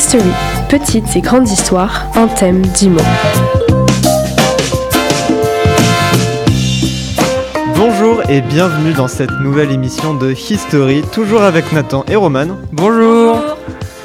History, 0.00 0.22
petites 0.70 1.14
et 1.14 1.20
grandes 1.20 1.46
histoires, 1.46 2.06
un 2.16 2.26
thème, 2.26 2.62
dix 2.62 2.88
mots. 2.88 3.00
Bonjour 7.76 8.22
et 8.30 8.40
bienvenue 8.40 8.94
dans 8.94 9.08
cette 9.08 9.30
nouvelle 9.42 9.70
émission 9.70 10.14
de 10.14 10.32
History, 10.32 11.02
toujours 11.12 11.42
avec 11.42 11.70
Nathan 11.72 12.06
et 12.08 12.16
Roman. 12.16 12.46
Bonjour 12.72 13.36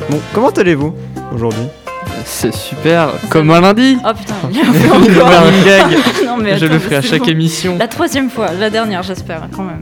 Bon, 0.10 0.20
comment 0.34 0.50
allez-vous 0.50 0.94
aujourd'hui? 1.34 1.64
C'est 2.26 2.54
super, 2.54 3.12
comme 3.30 3.50
un 3.52 3.62
lundi 3.62 3.98
Oh 4.06 4.10
putain, 4.14 4.36
Je 4.52 4.60
il 4.60 4.60
a 4.60 4.72
vais 4.72 4.80
fait 4.80 5.14
faire 5.14 5.26
encore. 5.26 5.48
un 5.48 5.66
gag, 5.66 5.98
non, 6.26 6.38
mais 6.38 6.58
je 6.58 6.66
attends, 6.66 6.74
le 6.74 6.80
ferai 6.82 6.96
à 6.98 7.02
chaque 7.02 7.22
bon. 7.22 7.28
émission. 7.30 7.78
La 7.80 7.88
troisième 7.88 8.30
fois, 8.30 8.48
la 8.60 8.70
dernière, 8.70 9.02
j'espère, 9.02 9.48
quand 9.56 9.64
même. 9.64 9.82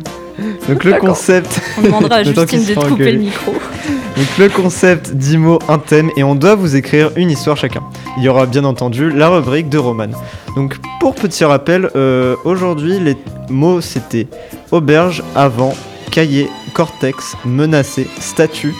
Donc 0.70 0.84
le 0.84 0.94
concept, 0.94 1.62
On 1.78 1.82
demandera 1.82 2.16
à 2.18 2.24
Justine 2.24 2.64
de 2.66 2.74
couper 2.74 2.92
engueuler. 2.94 3.12
le 3.14 3.18
micro. 3.20 3.52
donc 3.52 4.38
le 4.38 4.50
concept 4.50 5.11
10 5.11 5.38
mots, 5.38 5.60
un 5.68 5.80
thème 5.80 6.10
et 6.18 6.24
on 6.24 6.36
doit 6.36 6.56
vous 6.56 6.75
écrire 6.75 7.11
une 7.16 7.30
histoire 7.32 7.57
chacun. 7.57 7.82
Il 8.18 8.24
y 8.24 8.30
aura 8.30 8.46
bien 8.46 8.64
entendu 8.64 9.10
la 9.10 9.30
rubrique 9.30 9.70
de 9.70 9.78
Roman. 9.78 10.08
Donc 10.56 10.75
pour 11.00 11.16
petit 11.16 11.44
rappel, 11.46 11.89
euh, 11.96 12.36
aujourd'hui 12.46 13.00
les 13.00 13.18
mots 13.50 13.82
c'était 13.82 14.28
auberge, 14.71 15.24
avant, 15.36 15.74
cahier, 16.11 16.50
cortex, 16.74 17.36
menacé, 17.46 18.08
statue, 18.20 18.74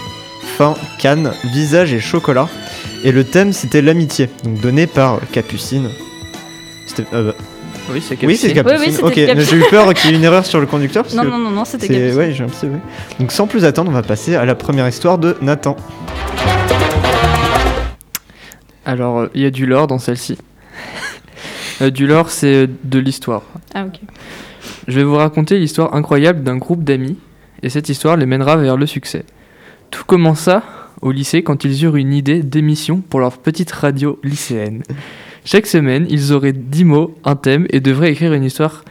fin, 0.58 0.76
canne, 1.00 1.34
visage 1.53 1.94
et 1.94 2.00
chocolat. 2.00 2.48
Et 3.03 3.12
le 3.12 3.23
thème 3.23 3.52
c'était 3.53 3.81
l'amitié, 3.81 4.30
donc 4.44 4.62
donné 4.62 4.88
par 4.88 5.20
Capucine. 5.31 5.90
C'était- 6.86 7.05
euh, 7.14 7.31
bah, 7.31 7.36
Oui, 7.92 8.02
c'est 8.02 8.18
oui, 8.26 8.38
c'est 8.38 8.54
Capucine. 8.54 8.54
Capucine. 8.54 9.04
Oui, 9.04 9.10
ok, 9.12 9.16
mais 9.18 9.26
Capucine. 9.28 9.50
j'ai 9.60 9.66
eu 9.66 9.70
peur 9.70 9.94
qu'il 9.94 10.10
y 10.10 10.14
ait 10.14 10.18
une 10.18 10.23
erreur 10.23 10.46
sur 10.46 10.60
le 10.60 10.66
conducteur. 10.66 11.04
Parce 11.04 11.16
Non, 11.16 11.23
que 11.23 11.28
non, 11.28 11.38
non, 11.38 11.52
non, 11.52 11.66
c'était 11.66 11.88
c'est- 11.88 11.94
Capucine. 11.94 12.18
ouais, 12.18 12.32
j'ai 12.34 12.44
un 12.44 12.48
petit 12.48 12.66
oui. 12.68 12.78
Donc 13.20 13.32
sans 13.32 13.46
plus 13.48 13.66
attendre, 13.66 13.92
on 13.92 13.94
va 13.94 14.04
passer 14.04 14.36
à 14.36 14.46
la 14.46 14.56
première 14.56 14.88
histoire 14.88 15.18
de 15.18 15.36
Nathan. 15.42 15.76
Alors, 18.86 19.20
euh, 19.22 19.28
il 19.34 19.42
y 19.42 19.45
a 19.45 19.50
du 19.52 19.66
lore 19.66 19.88
dans 19.88 20.00
celle-ci. 20.00 20.38
Euh, 21.81 21.90
du 21.90 22.06
lore, 22.06 22.30
c'est 22.30 22.67
de 22.84 23.00
l'histoire. 23.00 23.42
Ah, 23.73 23.86
ok. 23.86 24.00
Je 24.88 24.94
vais 24.95 25.03
vous 25.03 25.16
raconter 25.16 25.58
l'histoire 25.58 25.95
incroyable 25.95 26.44
d'un 26.44 26.58
groupe 26.58 26.84
d'amis, 26.84 27.18
et 27.64 27.70
cette 27.70 27.90
histoire 27.90 28.16
les 28.16 28.28
mènera 28.28 28.58
vers 28.58 28.78
le 28.78 28.86
succès. 28.86 29.25
Tout 29.90 30.03
commença 30.06 30.62
au 31.02 31.12
lycée 31.12 31.42
quand 31.42 31.64
ils 31.64 31.84
eurent 31.84 31.95
une 31.95 32.14
idée 32.14 32.44
d'émission 32.44 33.02
pour 33.02 33.20
leur 33.20 33.40
petite 33.40 33.72
radio 33.72 34.20
lycéenne. 34.23 34.84
Chaque 35.45 35.67
semaine, 35.67 36.08
ils 36.09 36.31
auraient 36.31 36.53
10 36.53 36.86
mots, 36.86 37.16
un 37.25 37.36
thème, 37.36 37.67
et 37.69 37.81
devraient 37.81 38.11
écrire 38.11 38.33
une 38.33 38.45
histoire. 38.45 38.86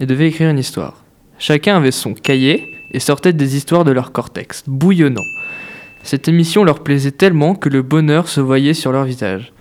Et 0.00 0.06
devaient 0.06 0.28
écrire 0.28 0.50
une 0.50 0.58
histoire. 0.58 1.02
Chacun 1.38 1.76
avait 1.78 1.92
son 1.92 2.12
cahier 2.12 2.74
et 2.92 3.00
sortait 3.00 3.32
des 3.32 3.56
histoires 3.56 3.84
de 3.84 3.92
leur 3.92 4.12
cortex, 4.12 4.64
bouillonnant. 4.66 5.24
Cette 6.02 6.28
émission 6.28 6.62
leur 6.62 6.80
plaisait 6.80 7.10
tellement 7.10 7.54
que 7.54 7.70
le 7.70 7.80
bonheur 7.80 8.28
se 8.28 8.40
voyait 8.40 8.74
sur 8.74 8.92
leur 8.92 9.04
visage. 9.04 9.52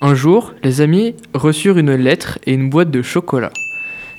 Un 0.00 0.14
jour, 0.14 0.54
les 0.62 0.80
amis 0.80 1.14
reçurent 1.34 1.78
une 1.78 1.94
lettre 1.94 2.38
et 2.46 2.54
une 2.54 2.70
boîte 2.70 2.90
de 2.90 3.02
chocolat. 3.02 3.52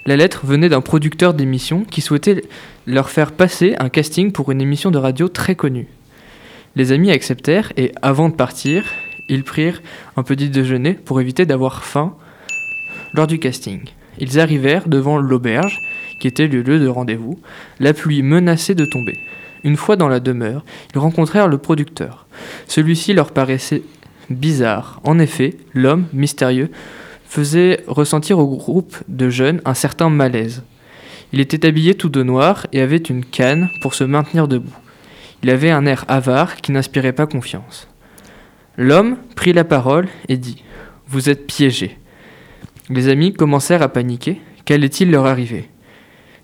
La 0.05 0.16
lettre 0.16 0.45
venait 0.45 0.69
d'un 0.69 0.81
producteur 0.81 1.33
d'émission 1.33 1.85
qui 1.85 2.01
souhaitait 2.01 2.44
leur 2.85 3.09
faire 3.09 3.31
passer 3.31 3.75
un 3.79 3.89
casting 3.89 4.31
pour 4.31 4.51
une 4.51 4.61
émission 4.61 4.91
de 4.91 4.97
radio 4.97 5.27
très 5.27 5.55
connue. 5.55 5.88
Les 6.75 6.91
amis 6.91 7.11
acceptèrent 7.11 7.73
et, 7.77 7.94
avant 8.01 8.29
de 8.29 8.35
partir, 8.35 8.83
ils 9.30 9.44
prirent 9.44 9.81
un 10.17 10.23
petit 10.23 10.49
déjeuner 10.49 10.94
pour 10.94 11.22
éviter 11.22 11.45
d'avoir 11.45 11.83
faim 11.83 12.16
lors 13.13 13.27
du 13.27 13.39
casting. 13.39 13.81
Ils 14.17 14.39
arrivèrent 14.39 14.89
devant 14.89 15.17
l'auberge, 15.17 15.80
qui 16.19 16.27
était 16.27 16.47
le 16.47 16.61
lieu 16.61 16.80
de 16.80 16.88
rendez-vous. 16.88 17.39
La 17.80 17.94
pluie 17.94 18.22
menaçait 18.22 18.75
de 18.75 18.85
tomber. 18.85 19.17
Une 19.63 19.77
fois 19.77 19.95
dans 19.95 20.07
la 20.07 20.19
demeure, 20.19 20.66
ils 20.94 21.00
rencontrèrent 21.00 21.47
le 21.47 21.57
producteur. 21.57 22.27
Celui-ci 22.67 23.13
leur 23.13 23.31
paraissait 23.31 23.83
bizarre. 24.30 25.00
En 25.03 25.19
effet, 25.19 25.55
l'homme 25.73 26.05
mystérieux 26.13 26.72
faisait 27.25 27.84
ressentir 27.88 28.40
au 28.40 28.47
groupe 28.47 28.97
de 29.07 29.29
jeunes 29.29 29.61
un 29.66 29.73
certain 29.73 30.09
malaise. 30.09 30.63
Il 31.31 31.40
était 31.40 31.67
habillé 31.67 31.94
tout 31.94 32.09
de 32.09 32.23
noir 32.23 32.67
et 32.73 32.81
avait 32.81 32.97
une 32.97 33.23
canne 33.23 33.69
pour 33.81 33.94
se 33.94 34.03
maintenir 34.03 34.47
debout. 34.47 34.75
Il 35.44 35.50
avait 35.50 35.72
un 35.72 35.85
air 35.85 36.06
avare 36.07 36.56
qui 36.57 36.72
n'inspirait 36.72 37.13
pas 37.13 37.28
confiance. 37.28 37.88
L'homme 38.78 39.18
prit 39.35 39.53
la 39.53 39.63
parole 39.63 40.07
et 40.28 40.38
dit 40.38 40.63
Vous 41.07 41.30
êtes 41.30 41.47
piégés. 41.47 41.97
Les 42.90 43.07
amis 43.07 43.34
commencèrent 43.34 43.81
à 43.81 43.90
paniquer. 43.90 44.41
Qu'allait-il 44.66 45.12
leur 45.12 45.25
arriver 45.25 45.69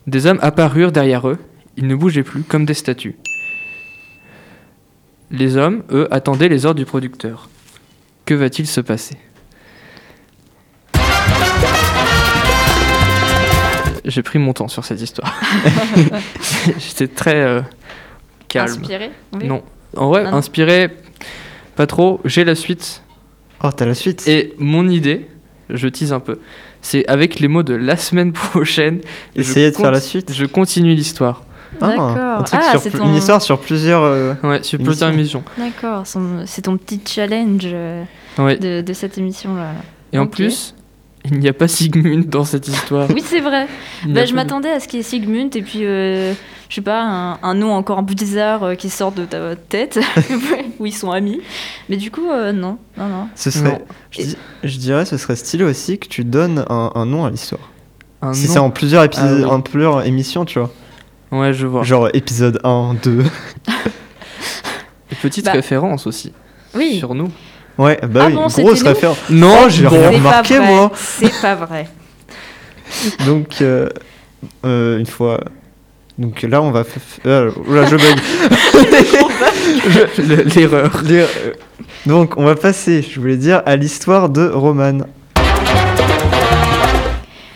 Des 0.07 0.25
hommes 0.25 0.39
apparurent 0.41 0.91
derrière 0.91 1.27
eux. 1.27 1.37
Ils 1.77 1.87
ne 1.87 1.95
bougeaient 1.95 2.23
plus 2.23 2.41
comme 2.41 2.65
des 2.65 2.73
statues. 2.73 3.15
Les 5.31 5.57
hommes, 5.57 5.83
eux, 5.91 6.07
attendaient 6.11 6.47
les 6.49 6.65
ordres 6.65 6.79
du 6.79 6.85
producteur. 6.85 7.49
Que 8.25 8.33
va-t-il 8.33 8.67
se 8.67 8.81
passer? 8.81 9.17
J'ai 14.05 14.21
pris 14.21 14.37
mon 14.39 14.53
temps 14.53 14.67
sur 14.67 14.85
cette 14.85 15.01
histoire. 15.01 15.33
J'étais 16.77 17.07
très 17.07 17.35
euh, 17.41 17.61
calme. 18.47 18.71
Inspiré 18.71 19.11
Oui. 19.33 19.47
Non. 19.47 19.63
En 19.97 20.09
vrai, 20.09 20.23
non. 20.23 20.33
inspiré, 20.33 20.89
pas 21.75 21.87
trop. 21.87 22.19
J'ai 22.25 22.43
la 22.43 22.55
suite. 22.55 23.03
Oh, 23.63 23.69
t'as 23.71 23.85
la 23.85 23.93
suite 23.95 24.27
Et 24.27 24.53
mon 24.57 24.87
idée, 24.87 25.27
je 25.69 25.87
tease 25.87 26.13
un 26.13 26.19
peu, 26.19 26.39
c'est 26.81 27.07
avec 27.07 27.39
les 27.39 27.47
mots 27.47 27.63
de 27.63 27.73
la 27.73 27.97
semaine 27.97 28.31
prochaine. 28.33 28.99
je 29.35 29.41
Essayez 29.41 29.71
de 29.71 29.75
faire 29.75 29.91
la 29.91 30.01
suite. 30.01 30.33
Je 30.33 30.45
continue 30.45 30.93
l'histoire. 30.93 31.43
Ah, 31.81 31.87
D'accord. 31.89 32.09
un 32.09 32.43
truc 32.43 32.59
Ah, 32.63 32.77
sur 32.77 32.91
ton- 32.91 33.05
Une 33.09 33.15
histoire 33.15 33.41
sur 33.41 33.59
plusieurs. 33.59 34.03
euh, 34.03 34.33
Ouais, 34.43 34.63
sur 34.63 34.79
plusieurs 34.79 35.09
émissions. 35.11 35.43
D'accord, 35.57 36.03
c'est 36.45 36.61
ton 36.61 36.77
petit 36.77 37.01
challenge 37.05 37.61
euh, 37.65 38.03
Ouais. 38.37 38.57
de, 38.57 38.81
de 38.81 38.93
cette 38.93 39.17
émission-là. 39.17 39.71
Et 40.13 40.17
en 40.19 40.27
plus, 40.27 40.73
il 41.25 41.39
n'y 41.39 41.49
a 41.49 41.53
pas 41.53 41.67
Sigmund 41.67 42.29
dans 42.29 42.45
cette 42.45 42.67
histoire. 42.67 43.07
Oui, 43.13 43.21
c'est 43.25 43.41
vrai. 43.41 43.67
Bah, 44.07 44.23
je 44.25 44.33
m'attendais 44.33 44.69
à 44.69 44.79
ce 44.79 44.87
qu'il 44.87 44.97
y 44.97 44.99
ait 45.01 45.03
Sigmund 45.03 45.53
et 45.55 45.61
puis, 45.63 45.79
euh, 45.83 46.33
je 46.69 46.75
sais 46.75 46.81
pas, 46.81 47.01
un, 47.03 47.39
un 47.43 47.53
nom 47.53 47.71
encore 47.73 48.01
bizarre 48.03 48.63
euh, 48.63 48.75
qui 48.75 48.89
sort 48.89 49.11
de 49.11 49.25
ta 49.25 49.55
tête, 49.55 49.99
où 50.79 50.85
ils 50.85 50.93
sont 50.93 51.11
amis. 51.11 51.41
Mais 51.89 51.97
du 51.97 52.11
coup, 52.11 52.29
euh, 52.29 52.51
non, 52.51 52.77
non, 52.97 53.07
non. 53.07 53.27
Ce 53.35 53.51
serait. 53.51 53.69
Non. 53.69 53.81
Je, 54.11 54.21
dis- 54.21 54.37
je 54.63 54.77
dirais, 54.77 55.05
ce 55.05 55.17
serait 55.17 55.35
stylé 55.35 55.63
aussi 55.63 55.97
que 55.99 56.07
tu 56.07 56.23
donnes 56.23 56.65
un, 56.69 56.91
un 56.95 57.05
nom 57.05 57.25
à 57.25 57.29
l'histoire. 57.29 57.69
Si 58.33 58.47
c'est 58.47 58.57
en 58.59 58.71
plusieurs 58.71 59.03
épisodes, 59.03 59.41
Ah 59.43 59.47
oui. 59.47 59.53
en 59.53 59.61
plusieurs 59.61 60.03
émissions, 60.07 60.45
tu 60.45 60.57
vois. 60.57 60.71
Ouais, 61.31 61.53
je 61.53 61.67
vois. 61.67 61.83
Genre 61.83 62.09
épisode 62.13 62.59
1, 62.63 62.95
2. 63.03 63.23
Et 65.11 65.15
petite 65.15 65.45
Bah. 65.45 65.51
référence 65.51 66.07
aussi 66.07 66.33
Oui. 66.73 66.97
sur 66.97 67.13
nous. 67.13 67.29
Ouais, 67.77 67.99
bah 68.07 68.21
Ah 68.23 68.27
oui, 68.27 68.33
bon, 68.33 68.47
grosse 68.47 68.81
référence. 68.83 69.17
Non, 69.29 69.55
Oh, 69.65 69.69
j'ai 69.69 69.83
bon. 69.83 69.89
rien 69.91 70.09
remarqué, 70.11 70.59
moi. 70.59 70.91
C'est 70.95 71.41
pas 71.41 71.55
vrai. 71.55 71.87
Donc, 73.25 73.61
euh, 73.61 73.89
euh, 74.65 74.97
une 74.97 75.05
fois. 75.05 75.39
Donc 76.17 76.41
là, 76.43 76.61
on 76.61 76.71
va. 76.71 76.83
euh, 77.25 77.51
oula, 77.67 77.85
je 77.85 77.95
bug. 77.97 78.17
L'erreur. 80.55 81.01
Euh, 81.09 81.27
Donc, 82.05 82.37
on 82.37 82.45
va 82.45 82.55
passer, 82.55 83.01
je 83.01 83.19
voulais 83.19 83.35
dire, 83.37 83.61
à 83.65 83.75
l'histoire 83.75 84.29
de 84.29 84.47
Roman. 84.47 84.99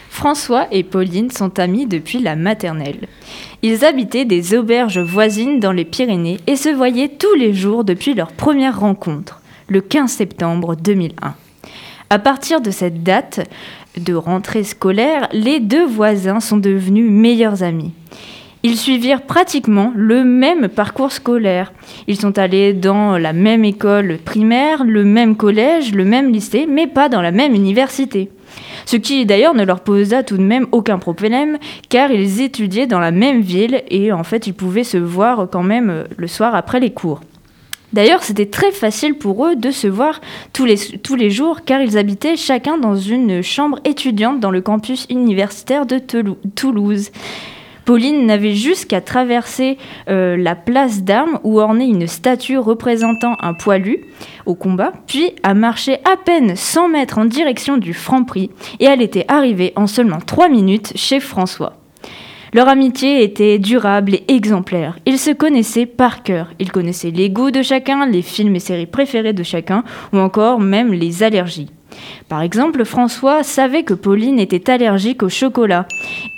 François 0.09 0.67
et 0.71 0.83
Pauline 0.83 1.31
sont 1.31 1.57
amis 1.59 1.85
depuis 1.85 2.19
la 2.19 2.35
maternelle. 2.35 3.07
Ils 3.61 3.85
habitaient 3.85 4.25
des 4.25 4.53
auberges 4.53 4.99
voisines 4.99 5.61
dans 5.61 5.71
les 5.71 5.85
Pyrénées 5.85 6.39
et 6.45 6.57
se 6.57 6.67
voyaient 6.67 7.07
tous 7.17 7.35
les 7.35 7.53
jours 7.53 7.85
depuis 7.85 8.13
leur 8.13 8.33
première 8.33 8.81
rencontre, 8.81 9.39
le 9.69 9.79
15 9.79 10.11
septembre 10.11 10.75
2001. 10.75 11.35
À 12.09 12.19
partir 12.19 12.59
de 12.59 12.71
cette 12.71 13.03
date 13.03 13.47
de 13.97 14.13
rentrée 14.13 14.65
scolaire, 14.65 15.29
les 15.31 15.61
deux 15.61 15.85
voisins 15.87 16.41
sont 16.41 16.57
devenus 16.57 17.09
meilleurs 17.09 17.63
amis. 17.63 17.93
Ils 18.61 18.77
suivirent 18.77 19.21
pratiquement 19.21 19.93
le 19.95 20.25
même 20.25 20.67
parcours 20.67 21.13
scolaire. 21.13 21.71
Ils 22.07 22.19
sont 22.19 22.37
allés 22.37 22.73
dans 22.73 23.17
la 23.17 23.31
même 23.31 23.63
école 23.63 24.17
primaire, 24.23 24.83
le 24.83 25.05
même 25.05 25.37
collège, 25.37 25.93
le 25.93 26.03
même 26.03 26.33
lycée, 26.33 26.67
mais 26.69 26.85
pas 26.85 27.07
dans 27.07 27.21
la 27.21 27.31
même 27.31 27.55
université. 27.55 28.29
Ce 28.85 28.97
qui 28.97 29.25
d'ailleurs 29.25 29.53
ne 29.53 29.63
leur 29.63 29.79
posa 29.79 30.23
tout 30.23 30.35
de 30.35 30.43
même 30.43 30.67
aucun 30.73 30.97
problème, 30.97 31.57
car 31.87 32.11
ils 32.11 32.41
étudiaient 32.41 32.87
dans 32.87 32.99
la 32.99 33.11
même 33.11 33.39
ville 33.39 33.81
et 33.89 34.11
en 34.11 34.23
fait 34.23 34.45
ils 34.47 34.53
pouvaient 34.53 34.83
se 34.83 34.97
voir 34.97 35.47
quand 35.49 35.63
même 35.63 35.89
euh, 35.89 36.03
le 36.17 36.27
soir 36.27 36.53
après 36.53 36.81
les 36.81 36.91
cours. 36.91 37.21
D'ailleurs, 37.93 38.23
c'était 38.23 38.45
très 38.45 38.71
facile 38.71 39.15
pour 39.15 39.45
eux 39.47 39.55
de 39.55 39.71
se 39.71 39.87
voir 39.87 40.21
tous 40.53 40.65
les, 40.65 40.77
tous 41.01 41.15
les 41.15 41.31
jours, 41.31 41.61
car 41.65 41.81
ils 41.81 41.97
habitaient 41.97 42.35
chacun 42.35 42.77
dans 42.77 42.95
une 42.95 43.41
chambre 43.41 43.79
étudiante 43.83 44.39
dans 44.39 44.51
le 44.51 44.61
campus 44.61 45.07
universitaire 45.09 45.87
de 45.87 45.99
Toulouse. 46.55 47.09
Pauline 47.89 48.27
n'avait 48.27 48.53
juste 48.53 48.87
qu'à 48.87 49.01
traverser 49.01 49.79
euh, 50.11 50.37
la 50.37 50.53
place 50.53 51.01
d'armes 51.01 51.39
où 51.43 51.59
ornait 51.59 51.87
une 51.87 52.05
statue 52.05 52.59
représentant 52.59 53.35
un 53.39 53.55
poilu 53.55 54.05
au 54.45 54.53
combat, 54.53 54.93
puis 55.07 55.31
à 55.41 55.55
marcher 55.55 55.95
à 56.05 56.15
peine 56.15 56.55
100 56.55 56.89
mètres 56.89 57.17
en 57.17 57.25
direction 57.25 57.77
du 57.77 57.95
Franc-Prix, 57.95 58.51
et 58.79 58.85
elle 58.85 59.01
était 59.01 59.25
arrivée 59.27 59.73
en 59.75 59.87
seulement 59.87 60.19
3 60.19 60.49
minutes 60.49 60.91
chez 60.93 61.19
François. 61.19 61.77
Leur 62.53 62.67
amitié 62.67 63.23
était 63.23 63.57
durable 63.57 64.13
et 64.13 64.35
exemplaire. 64.35 64.99
Ils 65.07 65.17
se 65.17 65.31
connaissaient 65.31 65.87
par 65.87 66.21
cœur. 66.21 66.51
Ils 66.59 66.71
connaissaient 66.71 67.09
les 67.09 67.29
de 67.29 67.63
chacun, 67.63 68.05
les 68.05 68.21
films 68.21 68.55
et 68.55 68.59
séries 68.59 68.85
préférés 68.85 69.33
de 69.33 69.41
chacun, 69.41 69.83
ou 70.13 70.19
encore 70.19 70.59
même 70.59 70.93
les 70.93 71.23
allergies. 71.23 71.71
Par 72.27 72.41
exemple, 72.41 72.85
François 72.85 73.43
savait 73.43 73.83
que 73.83 73.93
Pauline 73.93 74.39
était 74.39 74.69
allergique 74.69 75.23
au 75.23 75.29
chocolat 75.29 75.87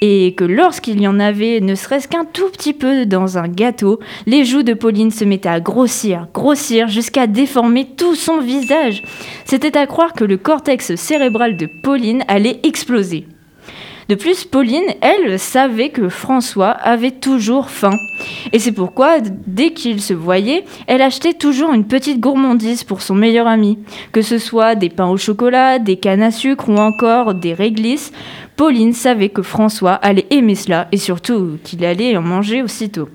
et 0.02 0.34
que 0.36 0.44
lorsqu'il 0.44 1.02
y 1.02 1.08
en 1.08 1.20
avait 1.20 1.60
ne 1.60 1.76
serait-ce 1.76 2.08
qu'un 2.08 2.26
tout 2.26 2.50
petit 2.50 2.74
peu 2.74 3.06
dans 3.06 3.38
un 3.38 3.48
gâteau, 3.48 4.00
les 4.26 4.46
joues 4.46 4.64
de 4.64 4.74
Pauline 4.74 5.12
se 5.12 5.26
mettaient 5.26 5.50
à 5.50 5.60
grossir, 5.60 6.28
grossir 6.34 6.88
jusqu'à 6.88 7.28
déformer 7.28 7.88
tout 7.98 8.16
son 8.16 8.40
visage. 8.40 9.04
C'était 9.46 9.78
à 9.78 9.88
croire 9.88 10.14
que 10.14 10.24
le 10.24 10.38
cortex 10.38 10.96
cérébral 10.96 11.58
de 11.58 11.68
Pauline 11.84 12.24
allait 12.28 12.60
exploser. 12.64 13.26
De 14.10 14.16
plus, 14.16 14.46
Pauline, 14.46 14.94
elle, 15.02 15.40
savait 15.40 15.90
que 15.90 16.10
François 16.10 16.70
avait 16.70 17.12
toujours 17.12 17.70
faim. 17.70 17.98
Et 18.52 18.60
c'est 18.60 18.72
pourquoi, 18.72 19.20
dès 19.20 19.72
qu'ils 19.72 20.02
se 20.02 20.14
voyaient, 20.14 20.66
elle 20.88 21.02
achetait 21.02 21.34
toujours 21.34 21.74
une 21.74 21.86
petite 21.86 22.20
gourmandise 22.20 22.84
pour 22.84 23.02
son 23.02 23.16
meilleur 23.16 23.48
ami. 23.48 23.80
Que 24.12 24.22
ce 24.22 24.38
soit 24.38 24.76
des 24.76 24.90
pains 24.90 25.10
au 25.10 25.18
chocolat, 25.18 25.80
des 25.80 25.98
cannes 25.98 26.24
à 26.24 26.32
sucre 26.32 26.70
ou 26.70 26.76
encore 26.76 27.34
des 27.34 27.54
réglisses, 27.54 28.12
Pauline 28.56 28.94
savait 28.94 29.30
que 29.30 29.42
François 29.42 29.94
allait 29.94 30.28
aimer 30.30 30.56
cela 30.56 30.88
et 30.92 30.98
surtout 30.98 31.58
qu'il 31.64 31.84
allait 31.86 32.18
en 32.18 32.22
manger 32.22 32.62
aussitôt. 32.62 33.10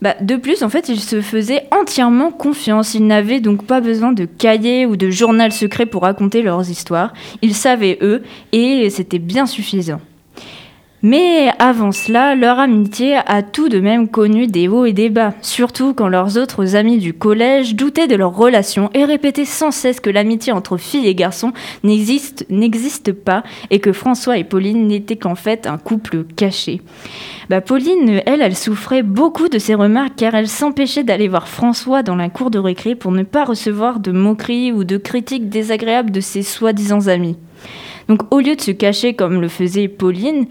Bah, 0.00 0.14
de 0.20 0.36
plus, 0.36 0.62
en 0.62 0.68
fait, 0.68 0.88
il 0.88 1.00
se 1.00 1.20
faisait 1.20 1.66
entièrement 1.72 2.30
confiance. 2.30 2.94
Ils 2.94 3.06
n'avaient 3.06 3.40
donc 3.40 3.64
pas 3.64 3.80
besoin 3.80 4.12
de 4.12 4.24
cahiers 4.24 4.86
ou 4.86 4.96
de 4.96 5.10
journal 5.10 5.50
secret 5.52 5.86
pour 5.86 6.02
raconter 6.02 6.42
leurs 6.42 6.70
histoires. 6.70 7.12
Ils 7.42 7.54
savaient 7.54 7.98
eux 8.00 8.22
et 8.52 8.90
c'était 8.90 9.18
bien 9.18 9.46
suffisant. 9.46 10.00
Mais 11.02 11.50
avant 11.60 11.92
cela, 11.92 12.34
leur 12.34 12.58
amitié 12.58 13.18
a 13.24 13.42
tout 13.42 13.68
de 13.68 13.78
même 13.78 14.08
connu 14.08 14.48
des 14.48 14.66
hauts 14.66 14.84
et 14.84 14.92
des 14.92 15.10
bas, 15.10 15.32
surtout 15.42 15.94
quand 15.94 16.08
leurs 16.08 16.36
autres 16.38 16.74
amis 16.74 16.98
du 16.98 17.14
collège 17.14 17.76
doutaient 17.76 18.08
de 18.08 18.16
leur 18.16 18.34
relation 18.34 18.90
et 18.94 19.04
répétaient 19.04 19.44
sans 19.44 19.70
cesse 19.70 20.00
que 20.00 20.10
l'amitié 20.10 20.52
entre 20.52 20.76
filles 20.76 21.06
et 21.06 21.14
garçons 21.14 21.52
n'existe, 21.84 23.12
pas 23.12 23.44
et 23.70 23.78
que 23.78 23.92
François 23.92 24.38
et 24.38 24.44
Pauline 24.44 24.88
n'étaient 24.88 25.14
qu'en 25.14 25.36
fait 25.36 25.68
un 25.68 25.78
couple 25.78 26.24
caché. 26.34 26.82
Bah, 27.48 27.60
Pauline, 27.60 28.20
elle, 28.26 28.42
elle 28.42 28.56
souffrait 28.56 29.04
beaucoup 29.04 29.48
de 29.48 29.60
ces 29.60 29.76
remarques 29.76 30.16
car 30.16 30.34
elle 30.34 30.48
s'empêchait 30.48 31.04
d'aller 31.04 31.28
voir 31.28 31.46
François 31.46 32.02
dans 32.02 32.16
la 32.16 32.28
cour 32.28 32.50
de 32.50 32.58
récré 32.58 32.96
pour 32.96 33.12
ne 33.12 33.22
pas 33.22 33.44
recevoir 33.44 34.00
de 34.00 34.10
moqueries 34.10 34.72
ou 34.72 34.82
de 34.82 34.96
critiques 34.96 35.48
désagréables 35.48 36.10
de 36.10 36.20
ses 36.20 36.42
soi-disant 36.42 37.06
amis. 37.06 37.36
Donc 38.08 38.22
au 38.32 38.40
lieu 38.40 38.56
de 38.56 38.60
se 38.60 38.70
cacher 38.70 39.14
comme 39.14 39.40
le 39.40 39.48
faisait 39.48 39.86
Pauline, 39.86 40.46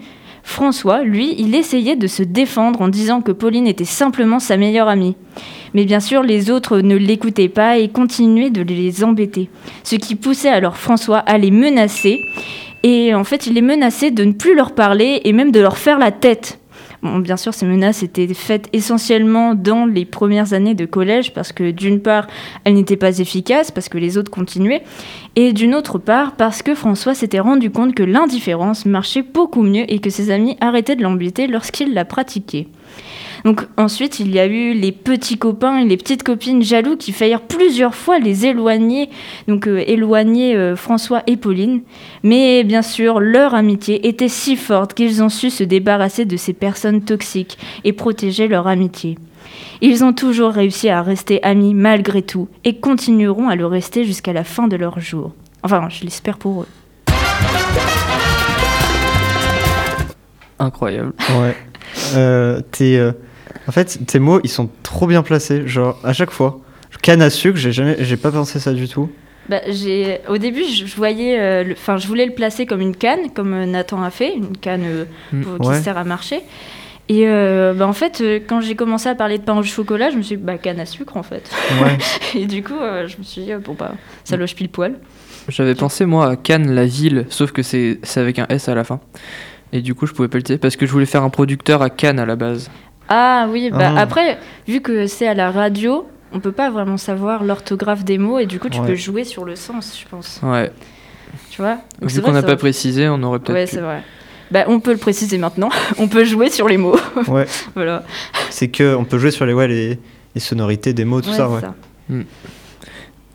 François, 0.48 1.02
lui, 1.02 1.34
il 1.36 1.54
essayait 1.54 1.94
de 1.94 2.06
se 2.06 2.22
défendre 2.22 2.80
en 2.80 2.88
disant 2.88 3.20
que 3.20 3.32
Pauline 3.32 3.66
était 3.66 3.84
simplement 3.84 4.38
sa 4.38 4.56
meilleure 4.56 4.88
amie. 4.88 5.14
Mais 5.74 5.84
bien 5.84 6.00
sûr, 6.00 6.22
les 6.22 6.50
autres 6.50 6.80
ne 6.80 6.96
l'écoutaient 6.96 7.50
pas 7.50 7.76
et 7.76 7.88
continuaient 7.88 8.48
de 8.48 8.62
les 8.62 9.04
embêter. 9.04 9.50
Ce 9.84 9.94
qui 9.94 10.14
poussait 10.14 10.48
alors 10.48 10.78
François 10.78 11.18
à 11.18 11.36
les 11.36 11.50
menacer. 11.50 12.18
Et 12.82 13.14
en 13.14 13.24
fait, 13.24 13.46
il 13.46 13.52
les 13.52 13.62
menaçait 13.62 14.10
de 14.10 14.24
ne 14.24 14.32
plus 14.32 14.56
leur 14.56 14.74
parler 14.74 15.20
et 15.24 15.34
même 15.34 15.52
de 15.52 15.60
leur 15.60 15.76
faire 15.76 15.98
la 15.98 16.12
tête. 16.12 16.57
Bien 17.02 17.36
sûr, 17.36 17.54
ces 17.54 17.64
menaces 17.64 18.02
étaient 18.02 18.32
faites 18.34 18.68
essentiellement 18.72 19.54
dans 19.54 19.86
les 19.86 20.04
premières 20.04 20.52
années 20.52 20.74
de 20.74 20.84
collège 20.84 21.32
parce 21.32 21.52
que 21.52 21.70
d'une 21.70 22.00
part, 22.00 22.26
elles 22.64 22.74
n'étaient 22.74 22.96
pas 22.96 23.18
efficaces 23.20 23.70
parce 23.70 23.88
que 23.88 23.98
les 23.98 24.18
autres 24.18 24.32
continuaient, 24.32 24.82
et 25.36 25.52
d'une 25.52 25.76
autre 25.76 25.98
part 25.98 26.32
parce 26.32 26.62
que 26.62 26.74
François 26.74 27.14
s'était 27.14 27.38
rendu 27.38 27.70
compte 27.70 27.94
que 27.94 28.02
l'indifférence 28.02 28.84
marchait 28.84 29.22
beaucoup 29.22 29.62
mieux 29.62 29.84
et 29.92 30.00
que 30.00 30.10
ses 30.10 30.30
amis 30.30 30.56
arrêtaient 30.60 30.96
de 30.96 31.02
l'embêter 31.02 31.46
lorsqu'il 31.46 31.94
la 31.94 32.04
pratiquait. 32.04 32.66
Donc 33.44 33.66
ensuite, 33.76 34.20
il 34.20 34.32
y 34.32 34.38
a 34.38 34.46
eu 34.46 34.72
les 34.72 34.92
petits 34.92 35.38
copains 35.38 35.78
et 35.78 35.84
les 35.84 35.96
petites 35.96 36.22
copines 36.22 36.62
jaloux 36.62 36.96
qui 36.96 37.12
faillirent 37.12 37.42
plusieurs 37.42 37.94
fois 37.94 38.18
les 38.18 38.46
éloigner, 38.46 39.10
donc 39.46 39.66
euh, 39.66 39.82
éloigner 39.86 40.56
euh, 40.56 40.76
François 40.76 41.22
et 41.26 41.36
Pauline. 41.36 41.82
Mais 42.22 42.64
bien 42.64 42.82
sûr, 42.82 43.20
leur 43.20 43.54
amitié 43.54 44.08
était 44.08 44.28
si 44.28 44.56
forte 44.56 44.94
qu'ils 44.94 45.22
ont 45.22 45.28
su 45.28 45.50
se 45.50 45.64
débarrasser 45.64 46.24
de 46.24 46.36
ces 46.36 46.52
personnes 46.52 47.02
toxiques 47.02 47.58
et 47.84 47.92
protéger 47.92 48.48
leur 48.48 48.66
amitié. 48.66 49.18
Ils 49.80 50.04
ont 50.04 50.12
toujours 50.12 50.50
réussi 50.50 50.88
à 50.88 51.02
rester 51.02 51.42
amis 51.42 51.74
malgré 51.74 52.22
tout 52.22 52.48
et 52.64 52.78
continueront 52.78 53.48
à 53.48 53.56
le 53.56 53.66
rester 53.66 54.04
jusqu'à 54.04 54.32
la 54.32 54.44
fin 54.44 54.66
de 54.68 54.76
leur 54.76 54.98
jour. 55.00 55.32
Enfin, 55.62 55.88
je 55.88 56.04
l'espère 56.04 56.38
pour 56.38 56.62
eux. 56.62 56.68
Incroyable. 60.58 61.12
Ouais. 61.40 61.56
Euh, 62.14 62.60
t'es, 62.70 62.96
euh, 62.96 63.12
En 63.66 63.72
fait, 63.72 63.98
tes 64.06 64.18
mots, 64.18 64.40
ils 64.44 64.50
sont 64.50 64.68
trop 64.82 65.06
bien 65.06 65.22
placés. 65.22 65.66
Genre, 65.66 65.98
à 66.04 66.12
chaque 66.12 66.30
fois. 66.30 66.60
Canne 67.02 67.20
à 67.22 67.30
sucre, 67.30 67.58
j'ai 67.58 67.70
jamais, 67.72 67.96
j'ai 68.00 68.16
pas 68.16 68.30
pensé 68.32 68.58
ça 68.58 68.72
du 68.72 68.88
tout. 68.88 69.10
Bah, 69.48 69.60
j'ai, 69.68 70.20
au 70.28 70.36
début, 70.38 70.64
je 70.64 70.84
voyais, 70.96 71.38
euh, 71.38 71.72
enfin, 71.72 71.96
je 71.96 72.06
voulais 72.06 72.26
le 72.26 72.32
placer 72.32 72.66
comme 72.66 72.80
une 72.80 72.96
canne, 72.96 73.30
comme 73.34 73.64
Nathan 73.64 74.02
a 74.02 74.10
fait, 74.10 74.34
une 74.34 74.56
canne 74.56 74.82
euh, 74.84 75.04
Mm. 75.32 75.40
pour- 75.42 75.58
qui 75.60 75.68
Ouais. 75.68 75.80
sert 75.82 75.96
à 75.98 76.04
marcher. 76.04 76.40
Et 77.10 77.26
euh, 77.28 77.72
bah, 77.74 77.86
en 77.86 77.92
fait, 77.94 78.22
quand 78.46 78.60
j'ai 78.60 78.74
commencé 78.74 79.08
à 79.08 79.14
parler 79.14 79.38
de 79.38 79.42
pain 79.42 79.56
au 79.56 79.62
chocolat, 79.62 80.10
je 80.10 80.16
me 80.16 80.22
suis 80.22 80.36
dit, 80.36 80.42
bah, 80.42 80.58
canne 80.58 80.80
à 80.80 80.84
sucre 80.86 81.16
en 81.16 81.22
fait. 81.22 81.50
Ouais. 81.82 81.96
Et 82.40 82.46
du 82.46 82.62
coup, 82.62 82.74
euh, 82.80 83.06
je 83.06 83.16
me 83.18 83.22
suis 83.22 83.42
dit, 83.42 83.52
euh, 83.52 83.58
bon, 83.58 83.74
bah, 83.78 83.92
ça 84.24 84.36
loge 84.36 84.54
pile 84.54 84.68
poil. 84.68 84.94
J'avais 85.48 85.74
pensé 85.74 86.04
moi 86.04 86.28
à 86.30 86.36
Cannes, 86.36 86.74
la 86.74 86.84
ville, 86.84 87.24
sauf 87.30 87.52
que 87.52 87.62
c'est 87.62 87.98
c'est 88.02 88.20
avec 88.20 88.38
un 88.38 88.46
S 88.50 88.68
à 88.68 88.74
la 88.74 88.84
fin. 88.84 89.00
Et 89.72 89.80
du 89.82 89.94
coup, 89.94 90.06
je 90.06 90.12
pouvais 90.12 90.28
pas 90.28 90.38
le 90.38 90.42
dire 90.42 90.58
parce 90.58 90.76
que 90.76 90.86
je 90.86 90.92
voulais 90.92 91.06
faire 91.06 91.22
un 91.22 91.30
producteur 91.30 91.82
à 91.82 91.90
Cannes 91.90 92.18
à 92.18 92.26
la 92.26 92.36
base. 92.36 92.70
Ah 93.08 93.46
oui, 93.50 93.70
bah, 93.70 93.92
Ah. 93.96 94.00
après, 94.00 94.38
vu 94.66 94.80
que 94.80 95.06
c'est 95.06 95.26
à 95.26 95.34
la 95.34 95.50
radio, 95.50 96.06
on 96.32 96.40
peut 96.40 96.52
pas 96.52 96.70
vraiment 96.70 96.96
savoir 96.96 97.42
l'orthographe 97.44 98.04
des 98.04 98.18
mots 98.18 98.38
et 98.38 98.46
du 98.46 98.58
coup, 98.60 98.68
tu 98.68 98.80
Ouais. 98.80 98.86
peux 98.88 98.94
jouer 98.94 99.24
sur 99.24 99.44
le 99.44 99.56
sens, 99.56 99.98
je 100.02 100.06
pense. 100.08 100.40
Ouais. 100.42 100.70
Tu 101.50 101.60
vois? 101.60 101.76
Donc, 102.00 102.10
c'est 102.10 102.16
Vu 102.16 102.22
qu'on 102.22 102.32
n'a 102.32 102.42
pas 102.42 102.56
précisé, 102.56 103.08
on 103.08 103.22
aurait 103.22 103.38
Ouais, 103.38 103.44
peut-être. 103.44 103.68
c'est 103.68 103.76
pu. 103.78 103.82
vrai. 103.82 104.02
Bah, 104.50 104.64
on 104.68 104.80
peut 104.80 104.92
le 104.92 104.98
préciser 104.98 105.36
maintenant. 105.36 105.68
on 105.98 106.08
peut 106.08 106.24
jouer 106.24 106.48
sur 106.50 106.68
les 106.68 106.78
mots. 106.78 106.96
Ouais. 107.28 107.46
voilà. 107.74 108.02
C'est 108.50 108.68
que 108.68 108.94
on 108.94 109.04
peut 109.04 109.18
jouer 109.18 109.30
sur 109.30 109.44
les, 109.44 109.52
ouais, 109.52 109.68
les, 109.68 109.98
les 110.34 110.40
sonorités 110.40 110.94
des 110.94 111.04
mots, 111.04 111.20
tout 111.20 111.28
Ouais, 111.30 111.36
ça. 111.36 111.48
c'est 112.08 112.14
Ouais. 112.14 112.20
ça. 112.20 112.24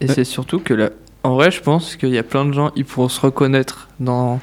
Et 0.02 0.08
c'est 0.08 0.24
surtout 0.24 0.60
que 0.60 0.74
là, 0.74 0.90
en 1.24 1.36
vrai, 1.36 1.52
je 1.52 1.62
pense 1.62 1.96
qu'il 1.96 2.10
y 2.10 2.18
a 2.18 2.24
plein 2.24 2.46
de 2.46 2.52
gens, 2.54 2.72
ils 2.76 2.84
pourront 2.86 3.10
se 3.10 3.22
reconnaître 3.22 3.88
dans, 4.00 4.40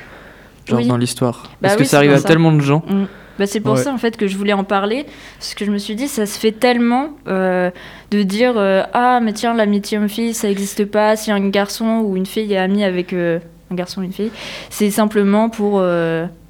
genre 0.70 0.78
Oui. 0.80 0.86
dans 0.86 0.96
l'histoire. 0.96 1.42
Bah 1.44 1.68
Parce 1.68 1.76
que 1.76 1.84
ça 1.84 1.98
arrive 1.98 2.12
à 2.12 2.18
ça. 2.18 2.28
tellement 2.28 2.52
de 2.52 2.60
gens. 2.60 2.82
Mm. 2.88 3.04
Bah, 3.38 3.46
c'est 3.46 3.60
pour 3.60 3.74
Ouais. 3.74 3.82
ça 3.82 3.92
en 3.92 3.96
fait 3.98 4.16
que 4.18 4.26
je 4.26 4.36
voulais 4.36 4.52
en 4.52 4.64
parler, 4.64 5.06
parce 5.38 5.54
que 5.54 5.64
je 5.64 5.70
me 5.70 5.78
suis 5.78 5.94
dit 5.94 6.08
ça 6.08 6.26
se 6.26 6.38
fait 6.38 6.52
tellement 6.52 7.10
euh, 7.26 7.70
de 8.10 8.22
dire 8.22 8.54
euh, 8.56 8.82
ah 8.92 9.20
mais 9.22 9.32
tiens 9.32 9.54
l'amitié 9.54 9.96
homme-fille 9.96 10.34
ça 10.34 10.48
n'existe 10.48 10.84
pas 10.84 11.16
si 11.16 11.30
un 11.30 11.48
garçon 11.48 12.02
ou 12.04 12.16
une 12.18 12.26
fille 12.26 12.52
est 12.52 12.58
amie 12.58 12.84
avec 12.84 13.14
euh, 13.14 13.38
un 13.70 13.76
garçon 13.76 14.00
ou 14.02 14.04
une 14.04 14.12
fille, 14.12 14.30
c'est 14.68 14.90
simplement 14.90 15.48
pour 15.48 15.80
pour 15.80 15.82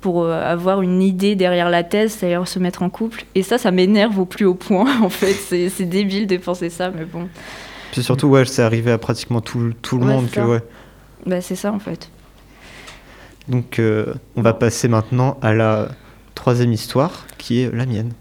pour 0.00 0.22
euh, 0.24 0.42
avoir 0.52 0.80
une 0.82 1.00
idée 1.02 1.36
derrière 1.36 1.68
la 1.70 1.84
thèse, 1.84 2.12
c'est-à-dire 2.14 2.48
se 2.48 2.58
mettre 2.58 2.82
en 2.82 2.88
couple. 2.88 3.24
Et 3.34 3.42
ça, 3.42 3.58
ça 3.58 3.70
m'énerve 3.70 4.18
au 4.18 4.24
plus 4.24 4.46
haut 4.46 4.54
point 4.54 4.90
en 5.02 5.10
fait. 5.10 5.34
C'est 5.34 5.68
c'est 5.68 5.84
débile 5.84 6.26
de 6.26 6.38
penser 6.38 6.70
ça, 6.70 6.90
mais 6.90 7.04
bon, 7.04 7.28
Puis 7.92 8.02
surtout, 8.02 8.26
ouais, 8.28 8.46
c'est 8.46 8.62
arrivé 8.62 8.90
à 8.90 8.98
pratiquement 8.98 9.42
tout, 9.42 9.72
tout 9.82 9.98
le 9.98 10.06
Ouais, 10.06 10.12
monde. 10.14 10.24
c'est 10.28 10.36
Que, 10.36 10.40
ça. 10.40 10.48
ouais. 10.48 10.60
bah 11.26 11.40
c'est 11.42 11.54
ça 11.54 11.70
en 11.72 11.78
fait. 11.78 12.08
Donc, 13.50 13.80
euh, 13.80 14.14
on 14.36 14.42
va 14.42 14.54
passer 14.54 14.86
maintenant 14.86 15.36
à 15.42 15.52
la 15.52 15.88
troisième 16.36 16.72
histoire, 16.72 17.26
qui 17.36 17.60
est 17.60 17.74
la 17.74 17.84
mienne. 17.84 18.12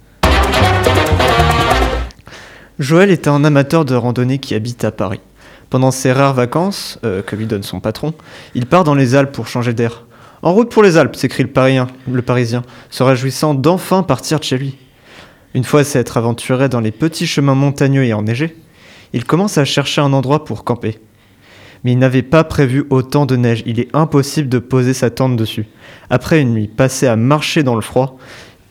Joël 2.79 3.11
est 3.11 3.27
un 3.27 3.43
amateur 3.43 3.85
de 3.85 3.93
randonnée 3.93 4.39
qui 4.39 4.55
habite 4.55 4.83
à 4.83 4.91
Paris. 4.91 5.21
Pendant 5.69 5.91
ses 5.91 6.11
rares 6.11 6.33
vacances, 6.33 6.97
euh, 7.03 7.21
que 7.21 7.35
lui 7.35 7.45
donne 7.45 7.61
son 7.61 7.79
patron, 7.79 8.15
il 8.55 8.65
part 8.65 8.83
dans 8.83 8.95
les 8.95 9.13
Alpes 9.13 9.31
pour 9.31 9.47
changer 9.47 9.73
d'air. 9.73 10.05
En 10.41 10.51
route 10.51 10.71
pour 10.71 10.81
les 10.81 10.97
Alpes, 10.97 11.15
s'écrie 11.15 11.43
le 11.43 11.51
Parisien, 11.51 11.87
le 12.11 12.23
Parisien, 12.23 12.63
se 12.89 13.03
réjouissant 13.03 13.53
d'enfin 13.53 14.01
partir 14.01 14.39
de 14.39 14.45
chez 14.45 14.57
lui. 14.57 14.77
Une 15.53 15.63
fois 15.63 15.83
s'être 15.83 16.17
aventuré 16.17 16.69
dans 16.69 16.79
les 16.79 16.91
petits 16.91 17.27
chemins 17.27 17.53
montagneux 17.53 18.03
et 18.03 18.13
enneigés, 18.13 18.57
il 19.13 19.25
commence 19.25 19.59
à 19.59 19.65
chercher 19.65 20.01
un 20.01 20.13
endroit 20.13 20.43
pour 20.43 20.63
camper. 20.63 20.99
Mais 21.83 21.93
il 21.93 21.97
n'avait 21.97 22.23
pas 22.23 22.43
prévu 22.43 22.85
autant 22.89 23.25
de 23.25 23.35
neige, 23.35 23.63
il 23.65 23.79
est 23.79 23.89
impossible 23.93 24.49
de 24.49 24.59
poser 24.59 24.93
sa 24.93 25.09
tente 25.09 25.35
dessus. 25.35 25.65
Après 26.09 26.41
une 26.41 26.53
nuit 26.53 26.67
passée 26.67 27.07
à 27.07 27.15
marcher 27.15 27.63
dans 27.63 27.75
le 27.75 27.81
froid, 27.81 28.17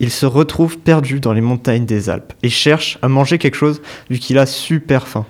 il 0.01 0.11
se 0.11 0.27
retrouve 0.27 0.79
perdu 0.79 1.21
dans 1.21 1.33
les 1.33 1.41
montagnes 1.41 1.87
des 1.87 2.11
Alpes 2.11 2.33
et 2.43 2.49
cherche 2.49 2.99
à 3.03 3.09
manger 3.09 3.39
quelque 3.39 3.57
chose 3.57 3.83
vu 4.11 4.19
qu'il 4.19 4.39
a 4.39 4.47
super 4.47 5.09
faim. 5.09 5.27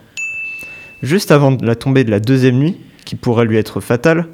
Juste 1.02 1.30
avant 1.30 1.56
la 1.62 1.74
tombée 1.74 2.04
de 2.04 2.10
la 2.10 2.20
deuxième 2.20 2.58
nuit, 2.58 2.76
qui 3.04 3.14
pourrait 3.14 3.46
lui 3.46 3.56
être 3.56 3.80
fatale, 3.80 4.26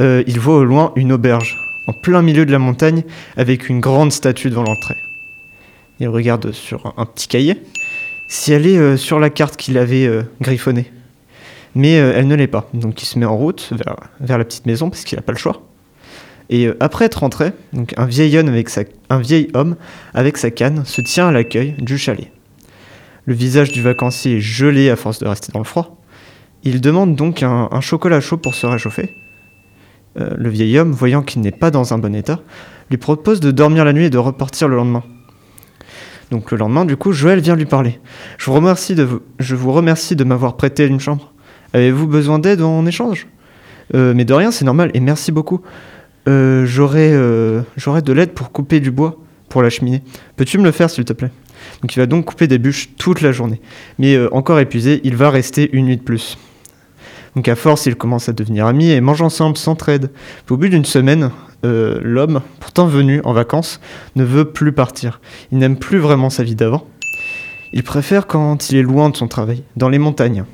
euh, 0.00 0.22
il 0.26 0.38
voit 0.40 0.56
au 0.56 0.64
loin 0.64 0.92
une 0.96 1.12
auberge, 1.12 1.56
en 1.86 1.92
plein 1.92 2.20
milieu 2.20 2.44
de 2.44 2.52
la 2.52 2.58
montagne, 2.58 3.04
avec 3.36 3.68
une 3.68 3.80
grande 3.80 4.12
statue 4.12 4.50
devant 4.50 4.64
l'entrée. 4.64 4.96
Il 6.00 6.08
regarde 6.08 6.52
sur 6.52 6.94
un, 6.96 7.06
petit 7.06 7.28
cahier 7.28 7.62
si 8.28 8.52
elle 8.52 8.66
est 8.66 8.78
euh, 8.78 8.96
sur 8.96 9.18
la 9.18 9.30
carte 9.30 9.56
qu'il 9.56 9.76
avait 9.78 10.06
euh, 10.06 10.22
griffonnée. 10.40 10.90
Mais 11.74 11.98
euh, 11.98 12.12
elle 12.14 12.26
ne 12.26 12.34
l'est 12.34 12.46
pas, 12.46 12.68
donc 12.74 13.02
il 13.02 13.06
se 13.06 13.18
met 13.18 13.26
en 13.26 13.36
route 13.36 13.72
vers, 14.20 14.38
la 14.38 14.44
petite 14.44 14.66
maison 14.66 14.90
parce 14.90 15.04
qu'il 15.04 15.16
n'a 15.16 15.22
pas 15.22 15.32
le 15.32 15.38
choix. 15.38 15.62
Et 16.48 16.66
euh, 16.66 16.76
après 16.80 17.04
être 17.04 17.20
rentré, 17.20 17.52
un 17.96 18.06
vieil, 18.06 18.36
homme 18.36 19.76
avec 20.14 20.36
sa, 20.36 20.50
canne 20.50 20.84
se 20.84 21.00
tient 21.00 21.28
à 21.28 21.32
l'accueil 21.32 21.74
du 21.78 21.96
chalet. 21.96 22.32
Le 23.24 23.34
visage 23.34 23.70
du 23.70 23.82
vacancier 23.82 24.36
est 24.36 24.40
gelé 24.40 24.90
à 24.90 24.96
force 24.96 25.20
de 25.20 25.28
rester 25.28 25.52
dans 25.52 25.60
le 25.60 25.64
froid. 25.64 25.96
Il 26.64 26.80
demande 26.80 27.14
donc 27.14 27.42
un, 27.42 27.68
un 27.70 27.80
chocolat 27.80 28.20
chaud 28.20 28.36
pour 28.36 28.54
se 28.54 28.66
réchauffer. 28.66 29.14
Euh, 30.18 30.30
le 30.36 30.50
vieil 30.50 30.76
homme, 30.78 30.90
voyant 30.90 31.22
qu'il 31.22 31.40
n'est 31.40 31.52
pas 31.52 31.70
dans 31.70 31.94
un 31.94 31.98
bon 31.98 32.14
état, 32.14 32.40
lui 32.90 32.96
propose 32.96 33.38
de 33.38 33.52
dormir 33.52 33.84
la 33.84 33.92
nuit 33.92 34.06
et 34.06 34.10
de 34.10 34.18
repartir 34.18 34.66
le 34.66 34.76
lendemain. 34.76 35.04
Donc 36.32 36.50
le 36.50 36.58
lendemain, 36.58 36.84
du 36.84 36.96
coup, 36.96 37.12
Joël 37.12 37.40
vient 37.40 37.54
lui 37.54 37.66
parler. 37.66 38.00
Je 38.38 38.46
vous 38.46 38.54
remercie 38.54 38.94
de, 38.94 39.04
vous, 39.04 39.20
je 39.38 39.54
vous 39.54 39.72
remercie 39.72 40.16
de 40.16 40.24
m'avoir 40.24 40.56
prêté 40.56 40.86
une 40.86 41.00
chambre. 41.00 41.32
Avez-vous 41.72 42.06
besoin 42.06 42.38
d'aide 42.38 42.62
en 42.62 42.84
échange? 42.86 43.26
Euh, 43.94 44.14
Mais 44.14 44.24
de 44.24 44.34
rien, 44.34 44.50
c'est 44.50 44.64
normal, 44.64 44.90
et 44.94 45.00
merci 45.00 45.32
beaucoup. 45.32 45.60
Euh, 46.28 46.66
J'aurai 46.66 47.10
euh, 47.12 47.62
de 47.76 48.12
l'aide 48.12 48.32
pour 48.32 48.52
couper 48.52 48.80
du 48.80 48.90
bois 48.90 49.16
pour 49.48 49.62
la 49.62 49.70
cheminée. 49.70 50.02
Peux-tu 50.36 50.58
me 50.58 50.64
le 50.64 50.70
faire, 50.70 50.90
s'il 50.90 51.04
te 51.04 51.12
plaît? 51.12 51.30
Donc 51.82 51.94
il 51.94 51.98
va 51.98 52.06
donc 52.06 52.24
couper 52.24 52.46
des 52.46 52.58
bûches 52.58 52.90
toute 52.96 53.20
la 53.20 53.32
journée. 53.32 53.60
Mais 53.98 54.14
euh, 54.14 54.28
encore 54.32 54.60
épuisé, 54.60 55.00
il 55.04 55.16
va 55.16 55.30
rester 55.30 55.70
une 55.72 55.86
nuit 55.86 55.96
de 55.96 56.02
plus. 56.02 56.38
Donc 57.36 57.48
à 57.48 57.54
force, 57.54 57.86
ils 57.86 57.96
commencent 57.96 58.28
à 58.28 58.32
devenir 58.32 58.66
amis 58.66 58.90
et 58.90 59.00
mangent 59.00 59.22
ensemble, 59.22 59.56
s'entraident. 59.56 60.10
Au 60.48 60.56
bout 60.56 60.68
d'une 60.68 60.84
semaine, 60.84 61.30
l'homme, 61.62 62.40
pourtant 62.58 62.86
venu 62.86 63.20
en 63.24 63.32
vacances, 63.32 63.80
ne 64.16 64.24
veut 64.24 64.46
plus 64.46 64.72
partir. 64.72 65.20
Il 65.52 65.58
n'aime 65.58 65.76
plus 65.76 65.98
vraiment 65.98 66.28
sa 66.28 66.42
vie 66.42 66.56
d'avant. 66.56 66.86
Il 67.72 67.84
préfère 67.84 68.26
quand 68.26 68.70
il 68.70 68.78
est 68.78 68.82
loin 68.82 69.10
de 69.10 69.16
son 69.16 69.28
travail, 69.28 69.62
dans 69.76 69.88
les 69.88 69.98
montagnes. 69.98 70.44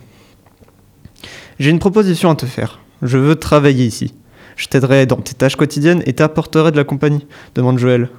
J'ai 1.58 1.70
une 1.70 1.78
proposition 1.78 2.30
à 2.30 2.34
te 2.34 2.44
faire. 2.44 2.80
Je 3.00 3.16
veux 3.16 3.36
travailler 3.36 3.86
ici. 3.86 4.12
Je 4.56 4.66
t'aiderai 4.66 5.06
dans 5.06 5.16
tes 5.16 5.32
tâches 5.32 5.56
quotidiennes 5.56 6.02
et 6.04 6.12
t'apporterai 6.12 6.70
de 6.70 6.76
la 6.76 6.84
compagnie, 6.84 7.26
demande 7.54 7.78
Joël. 7.78 8.10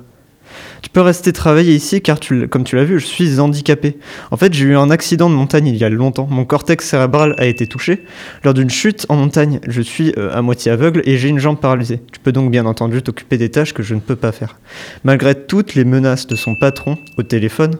Tu 0.82 0.90
peux 0.90 1.02
rester 1.02 1.34
travailler 1.34 1.74
ici 1.74 2.02
car, 2.02 2.20
comme 2.50 2.64
tu 2.64 2.76
l'as 2.76 2.84
vu, 2.84 3.00
je 3.00 3.06
suis 3.06 3.40
handicapé. 3.40 3.98
En 4.32 4.38
fait, 4.38 4.54
j'ai 4.54 4.66
eu 4.66 4.78
un 4.78 4.90
accident 4.90 5.30
de 5.30 5.36
montagne 5.36 5.68
il 5.68 5.76
y 5.76 5.84
a 5.84 5.90
longtemps. 5.90 6.28
Mon 6.30 6.46
cortex 6.46 6.88
cérébral 6.88 7.36
a 7.38 7.46
été 7.46 7.68
touché. 7.68 8.06
Lors 8.44 8.54
d'une 8.54 8.70
chute 8.70 9.06
en 9.10 9.16
montagne, 9.16 9.60
je 9.68 9.82
suis 9.82 10.14
euh, 10.18 10.36
à 10.36 10.42
moitié 10.42 10.72
aveugle 10.72 11.02
et 11.06 11.18
j'ai 11.18 11.30
une 11.30 11.40
jambe 11.40 11.60
paralysée. 11.60 12.02
Tu 12.12 12.20
peux 12.20 12.32
donc 12.32 12.52
bien 12.52 12.66
entendu 12.66 13.02
t'occuper 13.02 13.38
des 13.38 13.50
tâches 13.50 13.74
que 13.74 13.84
je 13.84 13.96
ne 13.96 14.00
peux 14.00 14.16
pas 14.16 14.32
faire. 14.32 14.58
Malgré 15.04 15.36
toutes 15.36 15.76
les 15.76 15.86
menaces 15.86 16.28
de 16.28 16.36
son 16.36 16.56
patron 16.56 16.98
au 17.18 17.24
téléphone, 17.24 17.76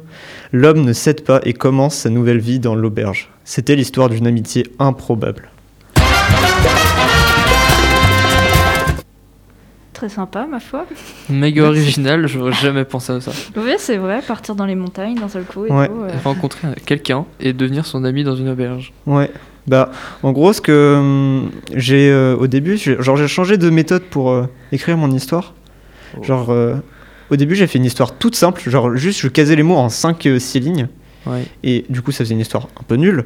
l'homme 0.52 0.84
ne 0.84 0.94
cède 0.94 1.24
pas 1.24 1.42
et 1.44 1.54
commence 1.54 1.96
sa 1.96 2.10
nouvelle 2.10 2.40
vie 2.40 2.60
dans 2.60 2.76
l'auberge. 2.76 3.30
C'était 3.44 3.76
l'histoire 3.76 4.10
d'une 4.10 4.28
amitié 4.28 4.68
improbable. 4.80 5.50
Très 9.98 10.10
sympa, 10.10 10.46
ma 10.46 10.60
foi. 10.60 10.86
Méga 11.28 11.64
original, 11.64 12.28
j'aurais 12.28 12.54
jamais 12.54 12.86
pensé 12.86 13.14
à 13.14 13.20
ça. 13.20 13.32
Oui, 13.56 13.72
c'est 13.80 13.98
vrai, 13.98 14.22
partir 14.22 14.54
dans 14.54 14.68
les 14.68 14.76
montagnes 14.76 15.16
d'un 15.16 15.28
seul 15.28 15.44
coup 15.44 15.66
et 15.66 15.72
Ouais. 15.72 15.88
tout. 15.88 15.94
euh. 16.04 16.10
Rencontrer 16.24 16.68
quelqu'un 16.86 17.26
et 17.40 17.52
devenir 17.52 17.84
son 17.88 18.04
ami 18.04 18.24
dans 18.24 18.36
une 18.36 18.48
auberge. 18.50 18.94
Ouais. 19.08 19.32
Bah, 19.66 19.90
en 20.22 20.34
gros, 20.34 20.54
ce 20.54 20.62
que 20.62 20.98
hum, 21.00 21.50
j'ai 21.74 22.12
euh, 22.12 22.36
au 22.38 22.46
début, 22.46 22.78
j'ai- 22.78 23.02
genre 23.02 23.18
j'ai 23.18 23.28
changé 23.28 23.58
de 23.58 23.72
méthode 23.72 24.04
pour 24.04 24.30
euh, 24.30 24.46
écrire 24.72 24.98
mon 24.98 25.10
histoire. 25.10 25.56
Oh. 26.16 26.24
Genre, 26.24 26.52
euh, 26.52 26.76
au 27.32 27.36
début, 27.36 27.56
j'ai 27.56 27.66
fait 27.66 27.80
une 27.80 27.86
histoire 27.86 28.14
toute 28.20 28.36
simple, 28.36 28.62
genre 28.70 28.96
juste 28.96 29.20
je 29.22 29.28
casais 29.30 29.56
les 29.56 29.64
mots 29.64 29.78
en 29.78 29.88
5-6 29.90 30.60
lignes, 30.60 30.90
Ouais. 31.26 31.44
et 31.64 31.86
du 31.90 32.04
coup, 32.04 32.12
ça 32.12 32.20
faisait 32.24 32.36
une 32.36 32.40
histoire 32.42 32.68
un 32.80 32.84
peu 32.88 32.98
nulle. 32.98 33.26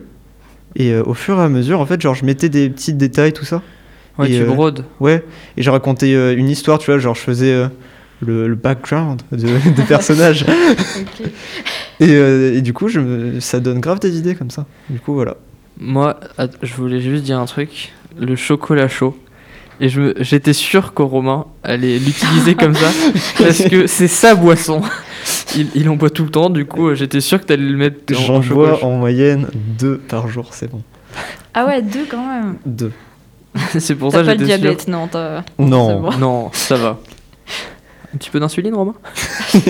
Et 0.77 0.93
euh, 0.93 1.03
au 1.05 1.13
fur 1.15 1.37
et 1.37 1.43
à 1.43 1.49
mesure, 1.49 1.81
en 1.81 1.85
fait, 1.85 1.99
genre 1.99 2.15
je 2.15 2.23
mettais 2.23 2.47
des 2.47 2.69
petits 2.69 2.93
détails, 2.93 3.33
tout 3.33 3.43
ça. 3.45 3.61
Ouais, 4.21 4.31
Et, 4.31 4.37
tu 4.37 4.41
euh, 4.43 4.45
brodes. 4.45 4.85
Ouais, 4.99 5.23
et 5.57 5.61
j'ai 5.61 5.69
raconté 5.71 6.15
euh, 6.15 6.35
une 6.37 6.49
histoire, 6.49 6.79
tu 6.79 6.91
vois, 6.91 6.99
genre 6.99 7.15
je 7.15 7.21
faisais 7.21 7.51
euh, 7.51 7.67
le, 8.21 8.47
le 8.47 8.55
background 8.55 9.21
de- 9.31 9.37
des 9.75 9.83
personnages. 9.83 10.45
Et, 11.99 12.15
euh, 12.15 12.55
et 12.57 12.61
du 12.61 12.73
coup, 12.73 12.87
je 12.87 13.39
ça 13.39 13.59
donne 13.59 13.79
grave 13.79 13.99
des 13.99 14.17
idées 14.17 14.33
comme 14.33 14.49
ça. 14.49 14.65
Du 14.89 14.99
coup, 14.99 15.13
voilà. 15.13 15.37
Moi, 15.79 16.19
je 16.63 16.73
voulais 16.73 16.99
juste 16.99 17.23
dire 17.23 17.37
un 17.39 17.45
truc. 17.45 17.93
Le 18.19 18.35
chocolat 18.35 18.87
chaud. 18.87 19.15
Et 19.79 19.87
j'étais 20.19 20.53
sûr 20.53 20.93
qu'au 20.93 21.05
Romain 21.07 21.45
allait 21.63 21.99
l'utiliser 21.99 22.55
comme 22.55 22.73
ça. 22.73 22.87
parce 23.37 23.63
que 23.65 23.85
c'est 23.85 24.07
sa 24.07 24.33
boisson. 24.33 24.81
Il, 25.55 25.67
il 25.75 25.89
en 25.89 25.95
boit 25.95 26.09
tout 26.09 26.23
le 26.23 26.29
temps. 26.31 26.49
Du 26.49 26.65
coup, 26.65 26.93
j'étais 26.95 27.21
sûr 27.21 27.39
que 27.39 27.45
t'allais 27.45 27.69
le 27.69 27.77
mettre 27.77 27.97
en, 28.19 28.21
J'en 28.23 28.39
bois 28.39 28.83
en 28.83 28.97
moyenne 28.97 29.47
deux 29.53 29.97
par 29.97 30.27
jour, 30.27 30.49
c'est 30.53 30.71
bon. 30.71 30.81
Ah 31.53 31.65
ouais, 31.67 31.81
deux 31.83 32.05
quand 32.09 32.25
même. 32.25 32.55
Deux. 32.65 32.91
c'est 33.79 33.95
pour 33.95 34.11
T'as 34.11 34.19
ça 34.19 34.23
pas 34.25 34.35
que 34.35 34.39
le 34.41 34.45
j'étais 34.45 34.57
sûr. 34.57 34.61
diabète, 34.61 34.87
non. 34.87 35.07
t'as- 35.07 35.43
Non. 35.59 35.87
c'est 35.87 35.95
bon. 36.11 36.17
Non, 36.19 36.49
ça 36.53 36.75
va. 36.77 36.97
Un 38.13 38.17
petit 38.17 38.29
peu 38.29 38.39
d'insuline, 38.39 38.73
Romain 38.75 38.93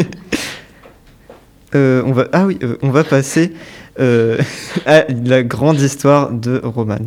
Euh, 1.73 2.03
on 2.05 2.11
va, 2.11 2.25
ah 2.33 2.45
oui, 2.45 2.59
euh, 2.63 2.77
on 2.81 2.89
va 2.89 3.05
passer 3.05 3.53
euh, 4.01 4.37
à 4.85 5.05
la 5.09 5.41
grande 5.41 5.79
histoire 5.79 6.29
de 6.29 6.59
Roman. 6.61 6.97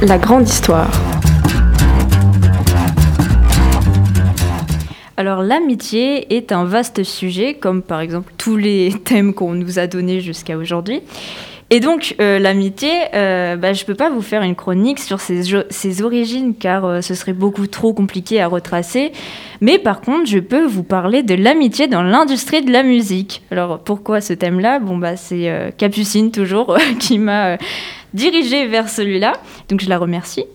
La 0.00 0.16
grande 0.16 0.48
histoire. 0.48 0.88
Alors 5.18 5.42
l'amitié 5.42 6.34
est 6.34 6.50
un 6.50 6.64
vaste 6.64 7.02
sujet, 7.04 7.54
comme 7.54 7.82
par 7.82 8.00
exemple 8.00 8.32
tous 8.38 8.56
les 8.56 8.90
thèmes 9.04 9.34
qu'on 9.34 9.52
nous 9.52 9.78
a 9.78 9.86
donnés 9.86 10.20
jusqu'à 10.22 10.56
aujourd'hui. 10.56 11.02
Et 11.72 11.78
donc 11.78 12.16
euh, 12.20 12.40
l'amitié, 12.40 12.90
euh, 13.14 13.54
bah, 13.54 13.72
je 13.72 13.84
peux 13.84 13.94
pas 13.94 14.10
vous 14.10 14.22
faire 14.22 14.42
une 14.42 14.56
chronique 14.56 14.98
sur 14.98 15.20
ses, 15.20 15.42
ses 15.70 16.02
origines 16.02 16.56
car 16.56 16.84
euh, 16.84 17.00
ce 17.00 17.14
serait 17.14 17.32
beaucoup 17.32 17.68
trop 17.68 17.94
compliqué 17.94 18.40
à 18.40 18.48
retracer. 18.48 19.12
Mais 19.60 19.78
par 19.78 20.00
contre, 20.00 20.28
je 20.28 20.40
peux 20.40 20.64
vous 20.64 20.82
parler 20.82 21.22
de 21.22 21.34
l'amitié 21.34 21.86
dans 21.86 22.02
l'industrie 22.02 22.62
de 22.62 22.72
la 22.72 22.82
musique. 22.82 23.42
Alors 23.52 23.78
pourquoi 23.78 24.20
ce 24.20 24.32
thème-là? 24.32 24.80
Bon 24.80 24.98
bah 24.98 25.16
c'est 25.16 25.72
Capucine 25.78 26.32
toujours 26.32 26.76
qui 26.98 27.20
m'a 27.20 27.56
dirigée 28.14 28.66
vers 28.66 28.88
celui-là, 28.88 29.34
donc 29.68 29.80
je 29.80 29.88
la 29.88 29.98
remercie. 29.98 30.46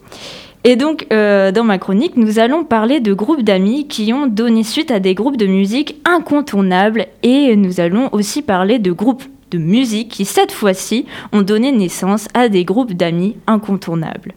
Et 0.65 0.75
donc, 0.75 1.07
dans 1.11 1.63
ma 1.63 1.77
chronique, 1.77 2.17
nous 2.17 2.39
allons 2.39 2.63
parler 2.63 2.99
de 2.99 3.13
groupes 3.13 3.43
d'amis 3.43 3.87
qui 3.87 4.11
ont 4.13 4.25
donné 4.25 4.63
suite 4.63 4.89
à 4.89 4.99
des 4.99 5.13
groupes 5.13 5.37
de 5.37 5.45
musique 5.45 5.97
incontournables 6.05 7.05
et 7.21 7.55
nous 7.55 7.79
allons 7.79 8.09
aussi 8.13 8.41
parler 8.41 8.79
de 8.79 8.91
groupes 8.91 9.23
de 9.57 9.63
musique 9.63 10.09
qui, 10.09 10.25
cette 10.25 10.51
fois-ci, 10.51 11.05
ont 11.31 11.41
donné 11.41 11.71
naissance 11.71 12.27
à 12.33 12.49
des 12.49 12.65
groupes 12.65 12.93
d'amis 12.93 13.35
incontournables. 13.47 14.33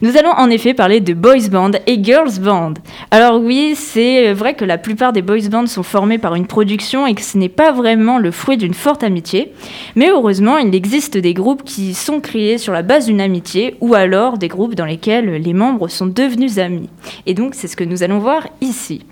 Nous 0.00 0.16
allons 0.16 0.30
en 0.30 0.50
effet 0.50 0.74
parler 0.74 1.00
de 1.00 1.14
boys 1.14 1.48
band 1.50 1.72
et 1.86 2.02
girls 2.02 2.40
band. 2.40 2.74
Alors 3.10 3.40
oui, 3.40 3.74
c'est 3.76 4.32
vrai 4.32 4.54
que 4.54 4.64
la 4.64 4.78
plupart 4.78 5.12
des 5.12 5.22
boys 5.22 5.48
bands 5.50 5.66
sont 5.66 5.82
formés 5.82 6.18
par 6.18 6.34
une 6.34 6.46
production 6.46 7.06
et 7.06 7.14
que 7.14 7.22
ce 7.22 7.38
n'est 7.38 7.48
pas 7.48 7.70
vraiment 7.72 8.18
le 8.18 8.30
fruit 8.30 8.56
d'une 8.56 8.74
forte 8.74 9.04
amitié. 9.04 9.52
Mais 9.94 10.08
heureusement, 10.08 10.58
il 10.58 10.74
existe 10.74 11.16
des 11.16 11.34
groupes 11.34 11.64
qui 11.64 11.94
sont 11.94 12.20
créés 12.20 12.58
sur 12.58 12.72
la 12.72 12.82
base 12.82 13.06
d'une 13.06 13.20
amitié 13.20 13.76
ou 13.80 13.94
alors 13.94 14.38
des 14.38 14.48
groupes 14.48 14.74
dans 14.74 14.86
lesquels 14.86 15.30
les 15.30 15.54
membres 15.54 15.88
sont 15.88 16.06
devenus 16.06 16.58
amis. 16.58 16.88
Et 17.26 17.34
donc, 17.34 17.54
c'est 17.54 17.68
ce 17.68 17.76
que 17.76 17.84
nous 17.84 18.02
allons 18.02 18.18
voir 18.18 18.48
ici. 18.60 19.02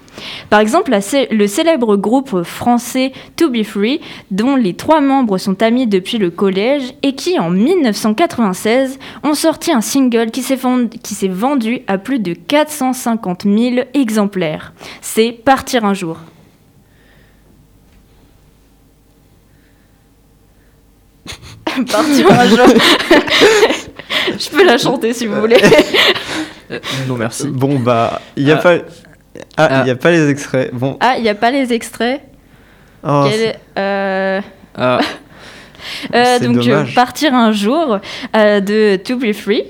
Par 0.50 0.60
exemple, 0.60 0.90
le 1.30 1.46
célèbre 1.46 1.96
groupe 1.96 2.42
français 2.42 3.12
To 3.36 3.48
Be 3.50 3.62
Free, 3.62 4.00
dont 4.30 4.56
les 4.56 4.74
trois 4.74 5.00
membres 5.00 5.38
sont 5.38 5.62
amis 5.62 5.86
depuis 5.86 6.18
le 6.18 6.30
collège 6.30 6.82
et 7.02 7.14
qui, 7.14 7.38
en 7.38 7.50
1996, 7.50 8.98
ont 9.22 9.34
sorti 9.34 9.72
un 9.72 9.80
single 9.80 10.30
qui 10.30 10.42
s'est 10.42 11.28
vendu 11.28 11.80
à 11.86 11.98
plus 11.98 12.18
de 12.18 12.34
450 12.34 13.44
000 13.44 13.84
exemplaires. 13.94 14.72
C'est 15.00 15.32
Partir 15.32 15.84
un 15.84 15.94
jour. 15.94 16.18
Partir 21.90 22.30
un 22.32 22.48
jour. 22.48 22.66
Je 24.38 24.50
peux 24.50 24.64
la 24.64 24.78
chanter 24.78 25.12
si 25.12 25.26
vous 25.26 25.40
voulez. 25.40 25.58
Euh, 26.70 26.78
Non, 27.08 27.16
merci. 27.16 27.48
Bon, 27.48 27.78
bah, 27.78 28.20
il 28.36 28.44
n'y 28.44 28.52
a 28.52 28.58
Ah. 28.58 28.62
pas. 28.62 28.74
Ah, 29.56 29.68
il 29.70 29.74
Ah. 29.80 29.84
n'y 29.84 29.90
a 29.90 29.96
pas 29.96 30.10
les 30.10 30.28
extraits. 30.28 30.74
Bon. 30.74 30.96
Ah, 31.00 31.14
il 31.16 31.22
n'y 31.22 31.28
a 31.28 31.34
pas 31.34 31.50
les 31.50 31.72
extraits. 31.72 32.20
Oh, 33.06 33.26
Quel- 33.30 33.56
euh, 33.78 34.40
Ah, 34.76 34.98
Euh, 36.14 36.38
donc 36.40 36.58
dommage. 36.58 36.94
partir 36.94 37.34
un 37.34 37.52
jour 37.52 38.00
euh, 38.36 38.60
de 38.60 38.96
To 38.96 39.16
Be 39.16 39.32
Free. 39.32 39.64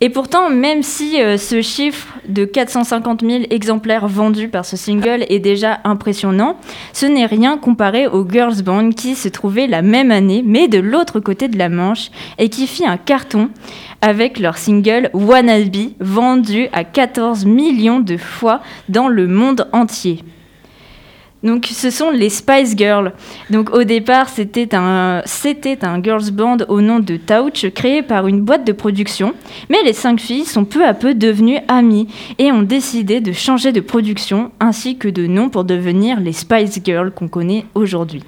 Et 0.00 0.10
pourtant, 0.10 0.50
même 0.50 0.82
si 0.82 1.22
euh, 1.22 1.38
ce 1.38 1.62
chiffre 1.62 2.08
de 2.28 2.44
450 2.44 3.22
000 3.24 3.44
exemplaires 3.50 4.08
vendus 4.08 4.48
par 4.48 4.64
ce 4.64 4.76
single 4.76 5.24
est 5.28 5.38
déjà 5.38 5.80
impressionnant, 5.84 6.56
ce 6.92 7.06
n'est 7.06 7.26
rien 7.26 7.56
comparé 7.56 8.08
aux 8.08 8.28
Girls 8.28 8.62
Band 8.62 8.90
qui 8.90 9.14
se 9.14 9.28
trouvait 9.28 9.68
la 9.68 9.82
même 9.82 10.10
année, 10.10 10.42
mais 10.44 10.66
de 10.66 10.78
l'autre 10.78 11.20
côté 11.20 11.48
de 11.48 11.56
la 11.56 11.68
Manche, 11.68 12.10
et 12.38 12.48
qui 12.48 12.66
fit 12.66 12.86
un 12.86 12.96
carton 12.96 13.50
avec 14.00 14.38
leur 14.40 14.58
single 14.58 15.10
Wannabe, 15.14 15.92
vendu 16.00 16.68
à 16.72 16.84
14 16.84 17.44
millions 17.46 18.00
de 18.00 18.16
fois 18.16 18.60
dans 18.88 19.08
le 19.08 19.28
monde 19.28 19.68
entier. 19.72 20.18
Donc 21.44 21.66
ce 21.66 21.90
sont 21.90 22.10
les 22.10 22.30
Spice 22.30 22.74
Girls. 22.76 23.12
Donc 23.50 23.70
au 23.74 23.84
départ, 23.84 24.30
c'était 24.30 24.74
un, 24.74 25.22
c'était 25.26 25.84
un 25.84 26.02
girls 26.02 26.30
band 26.32 26.56
au 26.68 26.80
nom 26.80 26.98
de 26.98 27.16
Touch, 27.16 27.70
créé 27.74 28.02
par 28.02 28.26
une 28.26 28.40
boîte 28.40 28.66
de 28.66 28.72
production. 28.72 29.34
Mais 29.68 29.82
les 29.84 29.92
cinq 29.92 30.20
filles 30.20 30.46
sont 30.46 30.64
peu 30.64 30.84
à 30.84 30.94
peu 30.94 31.14
devenues 31.14 31.58
amies 31.68 32.08
et 32.38 32.50
ont 32.50 32.62
décidé 32.62 33.20
de 33.20 33.32
changer 33.32 33.72
de 33.72 33.80
production 33.80 34.50
ainsi 34.58 34.96
que 34.96 35.08
de 35.08 35.26
nom 35.26 35.50
pour 35.50 35.64
devenir 35.64 36.18
les 36.18 36.32
Spice 36.32 36.80
Girls 36.82 37.12
qu'on 37.12 37.28
connaît 37.28 37.66
aujourd'hui. 37.74 38.22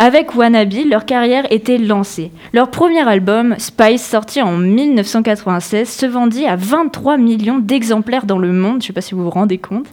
Avec 0.00 0.36
Wannabe, 0.36 0.86
leur 0.88 1.06
carrière 1.06 1.50
était 1.50 1.76
lancée. 1.76 2.30
Leur 2.52 2.70
premier 2.70 3.00
album, 3.00 3.56
Spice, 3.58 4.06
sorti 4.06 4.40
en 4.40 4.56
1996, 4.56 5.88
se 5.88 6.06
vendit 6.06 6.46
à 6.46 6.54
23 6.54 7.16
millions 7.16 7.58
d'exemplaires 7.58 8.24
dans 8.24 8.38
le 8.38 8.52
monde, 8.52 8.74
je 8.74 8.76
ne 8.76 8.82
sais 8.82 8.92
pas 8.92 9.00
si 9.00 9.16
vous 9.16 9.24
vous 9.24 9.30
rendez 9.30 9.58
compte. 9.58 9.86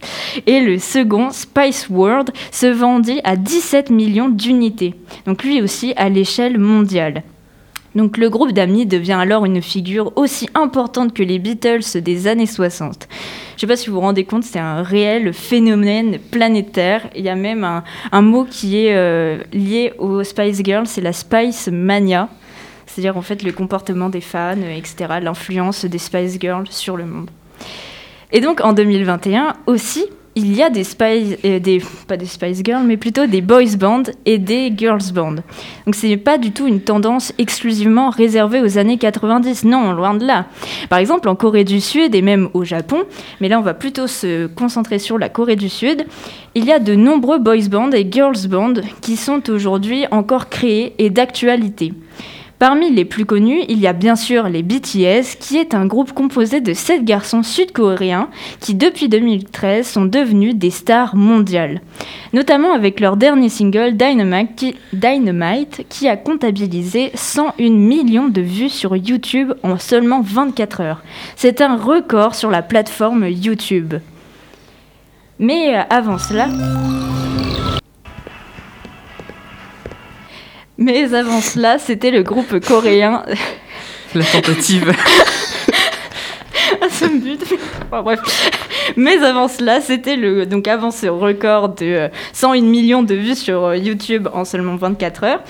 Et 0.46 0.60
le 0.60 0.78
second, 0.78 1.32
Spice 1.32 1.90
World, 1.90 2.30
se 2.52 2.68
vendit 2.68 3.20
à 3.24 3.36
17 3.36 3.90
millions 3.90 4.30
d'unités. 4.30 4.94
Donc 5.26 5.44
lui 5.44 5.60
aussi 5.64 5.94
à 5.98 6.08
l'échelle 6.08 6.60
mondiale. 6.60 7.24
Donc 7.96 8.18
le 8.18 8.30
groupe 8.30 8.52
d'amis 8.52 8.86
devient 8.86 9.14
alors 9.14 9.46
une 9.46 9.62
figure 9.62 10.12
aussi 10.18 10.50
importante 10.54 11.14
que 11.14 11.24
les 11.24 11.40
Beatles 11.40 12.02
des 12.02 12.28
années 12.28 12.46
60. 12.46 13.08
Je 13.56 13.62
sais 13.62 13.68
pas 13.68 13.78
si 13.78 13.90
vous 13.90 13.96
vous 13.96 14.02
rendez 14.02 14.26
compte, 14.26 14.44
c'est 14.44 14.60
un 14.60 14.84
réel 14.84 15.34
phénomène 15.34 16.20
planétaire. 16.20 17.08
Il 17.16 17.24
y 17.24 17.30
a 17.30 17.36
même 17.36 17.64
un, 18.12 18.22
mot 18.22 18.46
qui 18.50 18.86
est 18.86 18.96
euh, 18.96 19.40
lié 19.54 19.94
aux 19.98 20.24
Spice 20.24 20.62
Girls, 20.64 20.88
c'est 20.88 21.02
la 21.02 21.14
Spice 21.14 21.70
Mania. 21.72 22.28
C'est-à-dire 22.86 23.18
en 23.18 23.22
fait 23.22 23.44
le 23.44 23.54
comportement 23.54 24.10
des 24.10 24.22
fans, 24.22 24.56
etc., 24.62 25.16
l'influence 25.22 25.86
des 25.86 25.98
Spice 25.98 26.38
Girls 26.40 26.68
sur 26.70 26.98
le 26.98 27.06
monde. 27.06 27.30
Et 28.34 28.42
donc 28.42 28.60
en 28.62 28.74
2021 28.74 29.54
aussi, 29.68 30.06
il 30.36 30.54
y 30.54 30.62
a 30.62 30.70
des 30.70 30.84
Spice, 30.84 31.38
euh, 31.46 31.60
pas 32.08 32.18
des 32.18 32.26
Spice 32.26 32.62
Girls, 32.64 32.84
mais 32.86 32.98
plutôt 32.98 33.26
des 33.26 33.42
boys 33.42 33.76
bands 33.80 34.04
et 34.26 34.38
des 34.38 34.72
girls 34.76 35.14
bands. 35.14 35.36
Donc 35.86 35.96
c'est 35.96 36.18
pas 36.18 36.38
du 36.38 36.52
tout 36.52 36.68
une 36.68 36.82
tendance 36.82 37.34
exclusivement 37.38 38.10
réservée 38.10 38.62
aux 38.62 38.78
années 38.78 38.98
90, 38.98 39.64
non, 39.64 39.94
loin 39.94 40.14
de 40.14 40.26
là. 40.26 40.48
Par 40.90 41.00
exemple, 41.00 41.30
en 41.30 41.36
Corée 41.36 41.64
du 41.64 41.80
Sud 41.80 42.16
et 42.16 42.22
même 42.22 42.50
au 42.54 42.66
Japon, 42.66 43.04
mais 43.40 43.48
là 43.48 43.60
on 43.60 43.64
va 43.64 43.74
plutôt 43.74 44.08
se 44.08 44.48
concentrer 44.48 45.00
sur 45.00 45.18
la 45.18 45.30
Corée 45.30 45.56
du 45.56 45.70
Sud, 45.70 46.06
il 46.54 46.66
y 46.66 46.72
a 46.72 46.80
de 46.80 46.96
nombreux 46.96 47.40
boys 47.40 47.70
bands 47.70 47.92
et 47.92 48.06
girls 48.10 48.48
bands 48.50 48.82
qui 49.02 49.16
sont 49.16 49.50
aujourd'hui 49.50 50.06
encore 50.12 50.50
créés 50.50 50.96
et 50.98 51.10
d'actualité. 51.10 51.94
Parmi 52.58 52.90
les 52.90 53.04
plus 53.04 53.26
connus, 53.26 53.64
il 53.68 53.80
y 53.80 53.88
a 53.88 53.92
bien 53.92 54.16
sûr 54.16 54.48
les 54.48 54.64
BTS, 54.64 55.38
qui 55.40 55.58
est 55.58 55.74
un 55.74 55.86
groupe 55.86 56.14
composé 56.14 56.62
de 56.62 56.72
7 56.72 57.04
garçons 57.04 57.44
sud-coréens 57.44 58.30
qui, 58.62 58.76
depuis 58.76 59.10
2013, 59.10 59.86
sont 59.86 60.06
devenus 60.06 60.56
des 60.56 60.70
stars 60.70 61.18
mondiales. 61.18 61.82
Notamment 62.32 62.74
avec 62.74 63.02
leur 63.02 63.18
dernier 63.18 63.50
single 63.50 63.98
Dynamite 63.98 65.86
qui, 65.90 66.08
a 66.08 66.16
comptabilisé 66.16 67.12
101 67.14 67.70
millions 67.72 68.30
de 68.30 68.42
vues 68.42 68.70
sur 68.70 68.96
YouTube 68.96 69.52
en 69.64 69.78
seulement 69.78 70.22
24 70.22 70.82
heures. 70.82 71.04
C'est 71.36 71.60
un 71.60 71.76
record 71.76 72.36
sur 72.36 72.50
la 72.50 72.62
plateforme 72.62 73.28
YouTube. 73.28 73.96
Mais 75.40 75.76
euh, 75.76 75.82
avant 75.90 76.18
cela... 76.18 76.48
Mais 80.78 81.14
avant 81.14 81.42
cela, 81.42 81.78
c'était 81.80 82.12
le 82.12 82.24
groupe 82.24 82.60
coréen. 82.66 83.24
La 84.14 84.24
tentative. 84.24 84.94
à 86.82 86.90
ce 86.90 87.06
but. 87.06 87.42
bref. 87.90 88.20
Mais 88.98 89.18
avant 89.24 89.48
cela, 89.48 89.82
c'était 89.82 90.16
le. 90.16 90.46
Donc 90.46 90.68
avant 90.68 90.92
ce 90.92 91.08
record 91.08 91.70
de 91.70 92.10
101 92.34 92.58
euh, 92.58 92.62
millions 92.62 93.04
de 93.04 93.16
vues 93.16 93.36
sur 93.36 93.66
euh, 93.66 93.78
YouTube 93.78 94.28
en 94.34 94.46
seulement 94.46 94.76
24 94.76 95.24
heures, 95.24 95.44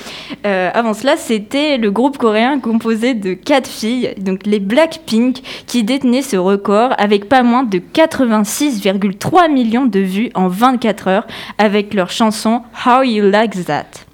euh, 0.45 0.69
avant 0.73 0.93
cela, 0.93 1.17
c'était 1.17 1.77
le 1.77 1.91
groupe 1.91 2.17
coréen 2.17 2.59
composé 2.59 3.13
de 3.13 3.33
quatre 3.33 3.69
filles, 3.69 4.13
donc 4.17 4.45
les 4.45 4.59
Blackpink, 4.59 5.41
qui 5.67 5.83
détenaient 5.83 6.21
ce 6.21 6.37
record 6.37 6.93
avec 6.97 7.27
pas 7.27 7.43
moins 7.43 7.63
de 7.63 7.79
86,3 7.79 9.51
millions 9.51 9.85
de 9.85 9.99
vues 9.99 10.29
en 10.33 10.47
24 10.47 11.07
heures 11.07 11.27
avec 11.57 11.93
leur 11.93 12.11
chanson 12.11 12.61
How 12.85 13.03
You 13.03 13.29
Like 13.29 13.65
That. 13.65 14.04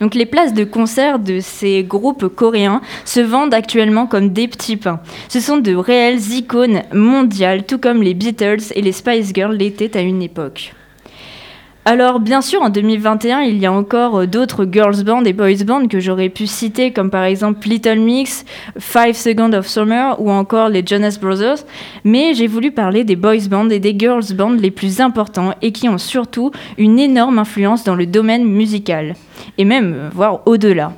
Donc 0.00 0.14
les 0.14 0.26
places 0.26 0.54
de 0.54 0.64
concert 0.64 1.18
de 1.18 1.40
ces 1.40 1.82
groupes 1.82 2.28
coréens 2.28 2.80
se 3.04 3.20
vendent 3.20 3.54
actuellement 3.54 4.06
comme 4.06 4.30
des 4.30 4.48
petits 4.48 4.76
pains. 4.76 5.00
Ce 5.28 5.40
sont 5.40 5.58
de 5.58 5.74
réelles 5.74 6.32
icônes 6.32 6.82
mondiales, 6.92 7.64
tout 7.64 7.78
comme 7.78 8.02
les 8.02 8.14
Beatles 8.14 8.72
et 8.74 8.82
les 8.82 8.92
Spice 8.92 9.32
Girls 9.34 9.56
l'étaient 9.56 9.96
à 9.96 10.00
une 10.00 10.22
époque. 10.22 10.74
Alors 11.88 12.18
bien 12.18 12.40
sûr, 12.40 12.62
en 12.62 12.68
2021, 12.68 13.42
il 13.42 13.58
y 13.58 13.66
a 13.66 13.70
encore 13.72 14.22
euh, 14.22 14.26
d'autres 14.26 14.66
girls 14.68 15.04
bands 15.04 15.22
et 15.22 15.32
boys 15.32 15.62
bands 15.64 15.86
que 15.86 16.00
j'aurais 16.00 16.30
pu 16.30 16.48
citer, 16.48 16.90
comme 16.90 17.10
par 17.10 17.22
exemple 17.22 17.68
Little 17.68 18.00
Mix, 18.00 18.44
Five 18.76 19.14
Seconds 19.14 19.52
of 19.52 19.68
Summer 19.68 20.20
ou 20.20 20.32
encore 20.32 20.68
les 20.68 20.84
Jonas 20.84 21.16
Brothers, 21.20 21.58
mais 22.02 22.34
j'ai 22.34 22.48
voulu 22.48 22.72
parler 22.72 23.04
des 23.04 23.14
boys 23.14 23.46
bands 23.48 23.70
et 23.70 23.78
des 23.78 23.94
girls 23.96 24.34
bands 24.34 24.50
les 24.50 24.72
plus 24.72 25.00
importants 25.00 25.54
et 25.62 25.70
qui 25.70 25.88
ont 25.88 25.96
surtout 25.96 26.50
une 26.76 26.98
énorme 26.98 27.38
influence 27.38 27.84
dans 27.84 27.94
le 27.94 28.06
domaine 28.06 28.44
musical, 28.44 29.14
et 29.56 29.64
même 29.64 29.94
euh, 29.94 30.08
voire 30.12 30.40
au-delà. 30.46 30.92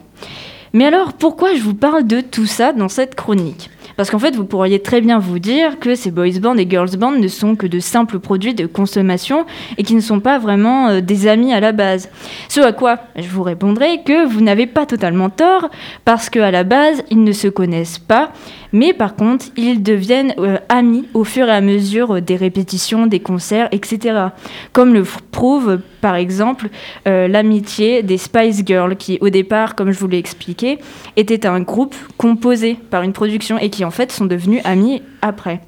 Mais 0.72 0.87
alors, 0.87 1.12
pourquoi 1.12 1.53
je 1.55 1.61
vous 1.61 1.74
parle 1.74 2.07
de 2.07 2.22
tout 2.22 2.46
ça 2.46 2.72
dans 2.72 2.88
cette 2.88 3.14
chronique? 3.14 3.68
Parce 3.99 4.11
qu'en 4.11 4.21
fait, 4.21 4.37
vous 4.37 4.45
pourriez 4.45 4.79
très 4.79 5.01
bien 5.01 5.19
vous 5.19 5.41
dire 5.41 5.81
que 5.81 5.97
ces 5.97 6.13
boys 6.13 6.39
bands 6.41 6.57
et 6.57 6.71
girls 6.71 6.97
bands 6.97 7.11
ne 7.11 7.27
sont 7.27 7.57
que 7.57 7.67
de 7.67 7.81
simples 7.81 8.21
produits 8.21 8.55
de 8.55 8.65
consommation 8.65 9.45
et 9.77 9.83
qui 9.83 9.97
ne 9.97 10.01
sont 10.01 10.21
pas 10.21 10.39
vraiment 10.39 10.87
euh, 10.87 11.01
des 11.01 11.27
amis 11.27 11.53
à 11.53 11.59
la 11.59 11.73
base. 11.73 12.09
Ce 12.49 12.61
à 12.61 12.71
quoi 12.71 13.01
je 13.17 13.29
vous 13.29 13.43
répondrai 13.43 14.03
que 14.05 14.25
vous 14.25 14.41
n'avez 14.41 14.69
pas 14.69 14.87
totalement 14.87 15.31
tort, 15.31 15.69
parce 16.05 16.31
qu'à 16.31 16.53
la 16.53 16.63
base, 16.63 17.03
ils 17.11 17.25
ne 17.25 17.33
se 17.33 17.49
connaissent 17.49 17.99
pas, 17.99 18.31
mais 18.73 18.93
par 18.93 19.15
contre, 19.17 19.47
ils 19.57 19.83
deviennent 19.83 20.35
euh, 20.39 20.59
amis 20.69 21.07
au 21.15 21.25
fur 21.25 21.49
et 21.49 21.53
à 21.53 21.61
mesure 21.61 22.21
des 22.21 22.37
répétitions, 22.37 23.07
des 23.07 23.21
concerts, 23.21 23.69
etc. 23.73 24.29
Comme 24.73 24.95
le 24.95 25.05
prouve 25.31 25.81
par 26.01 26.17
exemple 26.17 26.69
euh, 27.07 27.29
l'amitié 27.29 28.03
des 28.03 28.19
Spice 28.19 28.63
Girls, 28.65 28.97
qui 28.97 29.19
au 29.21 29.31
départ, 29.31 29.75
comme 29.75 29.91
je 29.91 29.99
vous 29.99 30.09
l'ai 30.09 30.19
expliqué, 30.19 30.79
était 31.17 31.47
un 31.47 31.61
groupe 31.61 31.97
composé 32.17 32.77
par 32.91 33.03
une 33.03 33.13
production 33.13 33.59
et 33.59 33.71
qui 33.71 33.85
en 33.85 33.91
fait 33.91 34.13
sont 34.13 34.27
devenus 34.27 34.61
amis 34.65 35.03
après. 35.23 35.61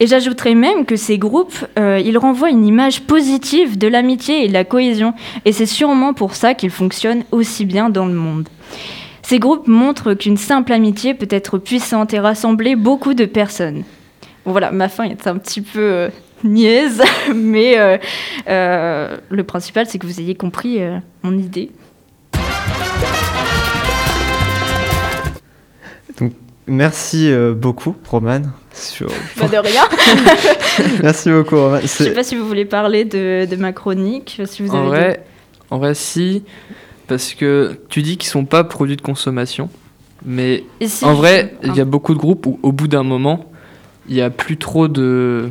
Et 0.00 0.06
j'ajouterais 0.06 0.54
même 0.54 0.84
que 0.84 0.96
ces 0.96 1.18
groupes, 1.18 1.64
euh, 1.78 2.00
ils 2.04 2.18
renvoient 2.18 2.50
une 2.50 2.66
image 2.66 3.02
positive 3.02 3.78
de 3.78 3.86
l'amitié 3.86 4.44
et 4.44 4.48
de 4.48 4.52
la 4.52 4.64
cohésion. 4.64 5.14
Et 5.44 5.52
c'est 5.52 5.66
sûrement 5.66 6.12
pour 6.14 6.34
ça 6.34 6.54
qu'ils 6.54 6.70
fonctionnent 6.70 7.24
aussi 7.30 7.64
bien 7.64 7.88
dans 7.88 8.06
le 8.06 8.14
monde. 8.14 8.48
Ces 9.32 9.38
groupes 9.38 9.66
montrent 9.66 10.12
qu'une 10.12 10.36
simple 10.36 10.74
amitié 10.74 11.14
peut 11.14 11.26
être 11.30 11.56
puissante 11.56 12.12
et 12.12 12.20
rassembler 12.20 12.76
beaucoup 12.76 13.14
de 13.14 13.24
personnes. 13.24 13.82
voilà, 14.44 14.70
ma 14.70 14.90
fin 14.90 15.04
est 15.04 15.26
un 15.26 15.38
petit 15.38 15.62
peu 15.62 15.80
euh, 15.80 16.08
niaise, 16.44 17.02
mais 17.34 17.78
euh, 17.78 17.96
euh, 18.50 19.16
le 19.30 19.44
principal, 19.44 19.86
c'est 19.86 19.98
que 19.98 20.06
vous 20.06 20.20
ayez 20.20 20.34
compris 20.34 20.80
mon 21.22 21.38
idée. 21.38 21.70
Donc, 26.20 26.32
merci 26.66 27.32
beaucoup, 27.56 27.96
Roman. 28.10 28.42
Pas 29.38 29.48
de 29.48 29.56
rien. 29.56 29.88
merci 31.02 31.30
beaucoup, 31.30 31.56
Roman. 31.56 31.78
Je 31.80 31.86
sais 31.86 32.12
pas 32.12 32.22
si 32.22 32.36
vous 32.36 32.46
voulez 32.46 32.66
parler 32.66 33.06
de, 33.06 33.56
ma 33.56 33.72
chronique. 33.72 34.42
Si 34.44 34.62
vous 34.62 34.74
en, 34.74 34.88
vrai, 34.88 35.24
en 35.70 35.78
vrai, 35.78 35.94
si 35.94 36.44
parce 37.12 37.34
que 37.34 37.78
tu 37.90 38.00
dis 38.00 38.16
qu'ils 38.16 38.30
sont 38.30 38.46
pas 38.46 38.64
produits 38.64 38.96
de 38.96 39.02
consommation, 39.02 39.68
mais 40.24 40.64
en 41.02 41.12
vrai, 41.12 41.54
il 41.62 41.76
y 41.76 41.80
a 41.80 41.84
beaucoup 41.84 42.14
de 42.14 42.18
groupes 42.18 42.46
où 42.46 42.58
au 42.62 42.72
bout 42.72 42.88
d'un 42.88 43.02
moment, 43.02 43.52
il 44.08 44.16
y 44.16 44.22
a 44.22 44.30
plus 44.30 44.56
trop 44.56 44.88
de. 44.88 45.50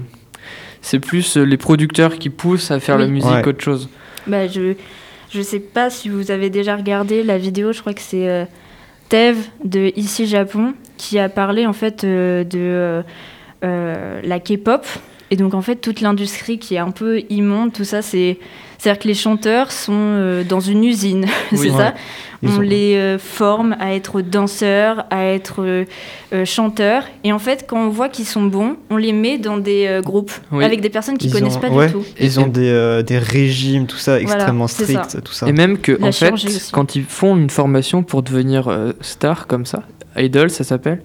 C'est 0.82 0.98
plus 0.98 1.38
les 1.38 1.58
producteurs 1.58 2.18
qui 2.18 2.32
poussent 2.32 2.72
à 2.72 2.80
faire 2.80 2.98
la 2.98 3.06
musique 3.06 3.44
qu'autre 3.44 3.64
chose. 3.64 3.90
Bah, 4.26 4.48
je 4.48 4.74
je 5.32 5.42
sais 5.42 5.60
pas 5.60 5.92
si 5.92 6.10
vous 6.10 6.32
avez 6.32 6.50
déjà 6.50 6.76
regardé 6.76 7.22
la 7.22 7.38
vidéo, 7.38 7.74
je 7.74 7.82
crois 7.82 7.94
que 7.94 8.02
c'est 8.02 8.28
euh, 8.28 8.46
Tev 9.10 9.38
de 9.64 9.92
Ici 9.96 10.26
Japon 10.26 10.74
qui 10.98 11.20
a 11.20 11.30
parlé 11.30 11.68
en 11.68 11.74
fait 11.74 12.04
euh, 12.04 12.44
de 12.44 13.04
euh, 13.64 14.22
la 14.24 14.40
K-pop 14.40 14.84
et 15.30 15.36
donc 15.36 15.54
en 15.54 15.62
fait 15.62 15.76
toute 15.76 16.02
l'industrie 16.02 16.58
qui 16.58 16.74
est 16.74 16.80
un 16.80 16.90
peu 16.90 17.22
immonde, 17.30 17.72
tout 17.72 17.84
ça 17.84 18.02
c'est 18.02 18.40
c'est-à-dire 18.82 19.04
que 19.04 19.08
les 19.08 19.14
chanteurs 19.14 19.72
sont 19.72 19.94
euh, 19.94 20.44
dans 20.44 20.60
une 20.60 20.84
usine, 20.84 21.28
c'est 21.54 21.70
ça 21.70 21.94
On 22.42 22.60
les 22.60 22.96
euh, 22.96 23.20
forme 23.20 23.76
à 23.80 23.94
être 23.94 24.22
danseurs, 24.22 25.06
à 25.12 25.26
être 25.26 25.60
euh, 25.60 26.46
chanteurs. 26.46 27.04
Et 27.24 27.32
en 27.32 27.38
fait, 27.38 27.66
quand 27.68 27.78
on 27.78 27.90
voit 27.90 28.10
qu'ils 28.10 28.26
sont 28.26 28.42
bons, 28.42 28.78
on 28.90 28.98
les 28.98 29.14
met 29.14 29.38
dans 29.38 29.58
des 29.58 30.02
groupes 30.04 30.32
avec 30.52 30.82
des 30.82 30.90
personnes 30.90 31.20
qui 31.20 31.28
ne 31.28 31.32
connaissent 31.32 31.58
pas 31.58 31.70
du 31.70 31.92
tout. 31.92 32.04
Ils 32.20 32.40
ont 32.40 32.48
des, 32.48 33.04
des, 33.06 33.20
régimes, 33.20 33.86
tout 33.86 33.98
ça, 33.98 34.20
extrêmement 34.20 34.68
stricts, 34.68 35.22
tout 35.24 35.34
ça. 35.34 35.48
Et 35.48 35.52
même 35.52 35.78
que, 35.78 36.02
en 36.02 36.12
fait, 36.12 36.34
quand 36.72 36.96
ils 36.96 37.04
font 37.04 37.38
une 37.38 37.52
formation 37.52 38.02
pour 38.02 38.24
devenir 38.24 38.94
star 39.02 39.46
comme 39.46 39.68
ça, 39.68 39.84
idol, 40.18 40.50
ça 40.50 40.64
s'appelle, 40.64 41.04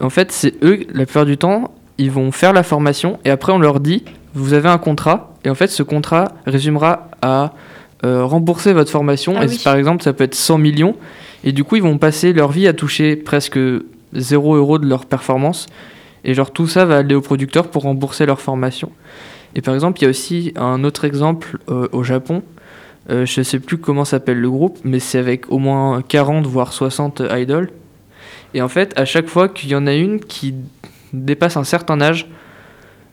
en 0.00 0.08
fait, 0.08 0.32
c'est 0.32 0.54
eux, 0.62 0.86
la 0.94 1.04
plupart 1.04 1.26
du 1.26 1.36
temps, 1.36 1.74
ils 1.98 2.10
vont 2.10 2.32
faire 2.32 2.54
la 2.54 2.62
formation 2.62 3.18
et 3.26 3.30
après 3.30 3.52
on 3.52 3.58
leur 3.58 3.78
dit 3.78 4.04
vous 4.34 4.52
avez 4.52 4.68
un 4.68 4.78
contrat, 4.78 5.34
et 5.44 5.50
en 5.50 5.54
fait, 5.54 5.68
ce 5.68 5.82
contrat 5.82 6.32
résumera 6.46 7.08
à 7.22 7.52
euh, 8.04 8.24
rembourser 8.24 8.72
votre 8.72 8.90
formation. 8.90 9.34
Ah 9.36 9.44
et 9.44 9.48
oui. 9.48 9.60
par 9.62 9.76
exemple, 9.76 10.02
ça 10.02 10.12
peut 10.12 10.24
être 10.24 10.34
100 10.34 10.58
millions, 10.58 10.96
et 11.44 11.52
du 11.52 11.64
coup, 11.64 11.76
ils 11.76 11.82
vont 11.82 11.98
passer 11.98 12.32
leur 12.32 12.50
vie 12.50 12.66
à 12.66 12.72
toucher 12.72 13.16
presque 13.16 13.58
0 14.12 14.56
euros 14.56 14.78
de 14.78 14.86
leur 14.86 15.06
performance, 15.06 15.66
et 16.24 16.34
genre 16.34 16.50
tout 16.50 16.66
ça 16.66 16.84
va 16.84 16.98
aller 16.98 17.14
aux 17.14 17.20
producteurs 17.20 17.68
pour 17.68 17.82
rembourser 17.82 18.26
leur 18.26 18.40
formation. 18.40 18.90
Et 19.54 19.62
par 19.62 19.74
exemple, 19.74 20.00
il 20.00 20.04
y 20.04 20.06
a 20.06 20.10
aussi 20.10 20.52
un 20.56 20.82
autre 20.84 21.04
exemple 21.04 21.58
euh, 21.68 21.86
au 21.92 22.02
Japon. 22.02 22.42
Euh, 23.10 23.26
je 23.26 23.42
sais 23.42 23.60
plus 23.60 23.78
comment 23.78 24.04
s'appelle 24.04 24.40
le 24.40 24.50
groupe, 24.50 24.78
mais 24.82 24.98
c'est 24.98 25.18
avec 25.18 25.50
au 25.52 25.58
moins 25.58 26.02
40 26.02 26.46
voire 26.46 26.72
60 26.72 27.22
idoles. 27.36 27.70
Et 28.54 28.62
en 28.62 28.68
fait, 28.68 28.98
à 28.98 29.04
chaque 29.04 29.28
fois 29.28 29.48
qu'il 29.48 29.70
y 29.70 29.74
en 29.74 29.86
a 29.86 29.92
une 29.92 30.20
qui 30.20 30.54
dépasse 31.12 31.56
un 31.56 31.64
certain 31.64 32.00
âge, 32.00 32.28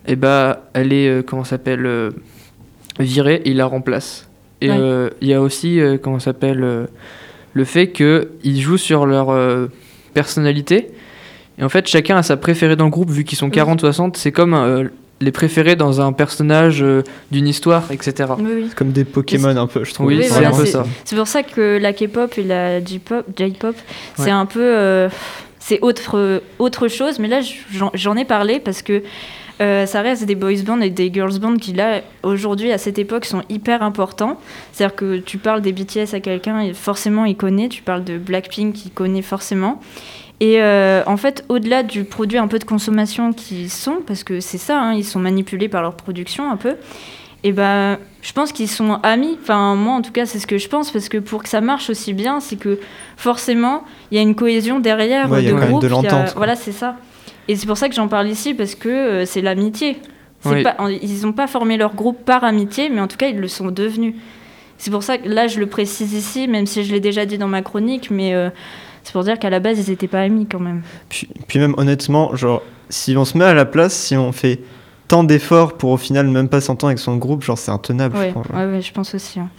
et 0.07 0.15
bah, 0.15 0.69
elle 0.73 0.93
est 0.93 1.07
euh, 1.09 1.21
comment 1.21 1.43
s'appelle 1.43 1.85
euh, 1.85 2.11
virée 2.99 3.41
et 3.45 3.49
il 3.51 3.57
la 3.57 3.65
remplace. 3.65 4.27
Et 4.61 4.69
Ouais. 4.69 4.77
euh, 4.79 5.09
il 5.21 5.27
y 5.27 5.33
a 5.33 5.41
aussi 5.41 5.79
euh, 5.79 5.97
comment 6.01 6.19
s'appelle 6.19 6.63
euh, 6.63 6.85
le 7.53 7.65
fait 7.65 7.89
qu'ils 7.91 8.61
jouent 8.61 8.77
sur 8.77 9.05
leur 9.05 9.29
euh, 9.31 9.67
personnalité. 10.13 10.91
Et 11.59 11.63
en 11.63 11.69
fait, 11.69 11.87
chacun 11.87 12.17
a 12.17 12.23
sa 12.23 12.37
préférée 12.37 12.75
dans 12.75 12.85
le 12.85 12.91
groupe, 12.91 13.09
vu 13.09 13.23
qu'ils 13.23 13.37
sont 13.37 13.47
Oui. 13.47 13.51
40-60. 13.57 14.15
C'est 14.15 14.31
comme 14.31 14.53
euh, 14.53 14.85
les 15.19 15.31
préférés 15.31 15.75
dans 15.75 15.99
un 16.01 16.13
personnage 16.13 16.81
euh, 16.81 17.03
d'une 17.31 17.47
histoire, 17.47 17.91
etc. 17.91 18.29
Oui, 18.37 18.45
oui. 18.55 18.65
C'est 18.69 18.75
comme 18.75 18.91
des 18.91 19.03
Pokémon 19.03 19.49
un 19.55 19.67
peu, 19.67 19.83
je 19.83 19.93
trouve. 19.93 20.07
Oui, 20.07 20.17
Oui, 20.17 20.23
c'est 20.23 20.29
voilà, 20.33 20.49
un 20.49 20.57
peu 20.57 20.65
ça. 20.65 20.83
C'est 21.05 21.15
pour 21.15 21.27
ça 21.27 21.43
que 21.43 21.77
la 21.79 21.93
K-pop 21.93 22.37
et 22.37 22.43
la 22.43 22.83
J-pop, 22.83 23.25
J-pop, 23.37 23.75
c'est 24.15 24.23
Ouais. 24.25 24.29
un 24.31 24.45
peu, 24.45 24.59
euh, 24.61 25.09
c'est 25.59 25.79
autre 25.81 26.41
autre 26.59 26.87
chose. 26.87 27.19
Mais 27.19 27.27
là, 27.27 27.41
j'en- 27.71 27.91
j'en 27.93 28.15
ai 28.15 28.25
parlé 28.25 28.59
parce 28.59 28.81
que 28.81 29.03
euh, 29.61 29.85
ça 29.85 30.01
reste 30.01 30.25
des 30.25 30.35
boys 30.35 30.63
bands 30.65 30.81
et 30.81 30.89
des 30.89 31.13
girls 31.13 31.39
bands 31.39 31.55
qui 31.55 31.73
là 31.73 32.01
aujourd'hui 32.23 32.71
à 32.71 32.77
cette 32.77 32.97
époque 32.97 33.25
sont 33.25 33.43
hyper 33.49 33.83
importants. 33.83 34.39
C'est-à-dire 34.71 34.95
que 34.95 35.17
tu 35.17 35.37
parles 35.37 35.61
des 35.61 35.71
BTS 35.71 36.13
à 36.13 36.19
quelqu'un 36.19 36.61
et 36.61 36.73
forcément 36.73 37.25
il 37.25 37.37
connaît. 37.37 37.69
Tu 37.69 37.81
parles 37.81 38.03
de 38.03 38.17
Blackpink, 38.17 38.85
il 38.85 38.91
connaît 38.91 39.21
forcément. 39.21 39.79
Et 40.39 40.59
euh, 40.59 41.03
en 41.05 41.17
fait, 41.17 41.45
au-delà 41.49 41.83
du 41.83 42.03
produit 42.03 42.39
un 42.39 42.47
peu 42.47 42.57
de 42.57 42.63
consommation 42.63 43.31
qu'ils 43.31 43.69
sont, 43.69 43.97
parce 44.07 44.23
que 44.23 44.39
c'est 44.39 44.57
ça, 44.57 44.81
hein, 44.81 44.93
ils 44.95 45.05
sont 45.05 45.19
manipulés 45.19 45.69
par 45.69 45.83
leur 45.83 45.93
production 45.93 46.49
un 46.51 46.57
peu, 46.57 46.77
et 47.43 47.51
ben, 47.51 47.99
je 48.23 48.33
pense 48.33 48.51
qu'ils 48.51 48.67
sont 48.67 48.99
amis. 49.03 49.37
Enfin, 49.39 49.75
moi, 49.75 49.93
en 49.93 50.01
tout 50.01 50.11
cas, 50.11 50.25
c'est 50.25 50.39
ce 50.39 50.47
que 50.47 50.57
je 50.57 50.67
pense, 50.67 50.89
parce 50.89 51.09
que 51.09 51.19
pour 51.19 51.43
que 51.43 51.49
ça 51.49 51.61
marche 51.61 51.91
aussi 51.91 52.13
bien, 52.13 52.39
c'est 52.39 52.55
que 52.55 52.79
forcément, 53.17 53.83
il 54.09 54.15
y 54.15 54.17
a 54.17 54.23
une 54.23 54.33
cohésion 54.33 54.79
derrière 54.79 55.29
Ouais, 55.29 55.43
il 55.43 55.45
y 55.45 55.49
a 55.49 55.53
de 55.53 55.59
quand 55.59 55.67
même 55.67 55.79
de 55.79 55.87
l'entente. 55.87 56.33
Voilà, 56.35 56.55
c'est 56.55 56.71
ça. 56.71 56.95
Et 57.47 57.55
c'est 57.55 57.67
pour 57.67 57.77
ça 57.77 57.89
que 57.89 57.95
j'en 57.95 58.07
parle 58.07 58.27
ici, 58.29 58.53
parce 58.53 58.75
que 58.75 58.89
euh, 58.89 59.25
c'est 59.25 59.41
l'amitié. 59.41 59.97
C'est 60.41 60.49
Oui. 60.49 60.63
pas- 60.63 60.75
ils 60.89 61.21
n'ont 61.23 61.33
pas 61.33 61.47
formé 61.47 61.77
leur 61.77 61.93
groupe 61.93 62.23
par 62.25 62.43
amitié, 62.43 62.89
mais 62.89 62.99
en 63.01 63.07
tout 63.07 63.17
cas, 63.17 63.27
ils 63.27 63.37
le 63.39 63.47
sont 63.47 63.69
devenus. 63.71 64.15
C'est 64.77 64.89
pour 64.89 65.03
ça 65.03 65.17
que 65.19 65.27
là, 65.29 65.47
je 65.47 65.59
le 65.59 65.67
précise 65.67 66.13
ici, 66.13 66.47
même 66.47 66.65
si 66.65 66.83
je 66.83 66.91
l'ai 66.91 66.99
déjà 66.99 67.25
dit 67.25 67.37
dans 67.37 67.47
ma 67.47 67.61
chronique, 67.61 68.09
mais 68.09 68.33
euh, 68.33 68.49
c'est 69.03 69.13
pour 69.13 69.23
dire 69.23 69.37
qu'à 69.37 69.49
la 69.51 69.59
base, 69.59 69.85
ils 69.85 69.91
n'étaient 69.91 70.07
pas 70.07 70.21
amis 70.21 70.47
quand 70.49 70.59
même. 70.59 70.81
Puis, 71.09 71.27
puis 71.47 71.59
même 71.59 71.75
honnêtement, 71.77 72.35
genre, 72.35 72.63
si 72.89 73.15
on 73.15 73.25
se 73.25 73.37
met 73.37 73.45
à 73.45 73.53
la 73.53 73.65
place, 73.65 73.93
si 73.93 74.15
on 74.17 74.31
fait 74.31 74.59
tant 75.07 75.23
d'efforts 75.23 75.73
pour 75.73 75.91
au 75.91 75.97
final 75.97 76.27
même 76.29 76.47
pas 76.49 76.61
s'entendre 76.61 76.89
avec 76.89 76.99
son 76.99 77.17
groupe, 77.17 77.43
genre 77.43 77.57
c'est 77.59 77.69
intenable. 77.71 78.15
je 78.15 78.21
Ouais, 78.21 78.31
pense. 78.31 78.47
ouais, 78.47 78.65
ouais, 78.65 78.81
je 78.81 78.91
pense 78.93 79.13
aussi. 79.13 79.39
hein. 79.39 79.49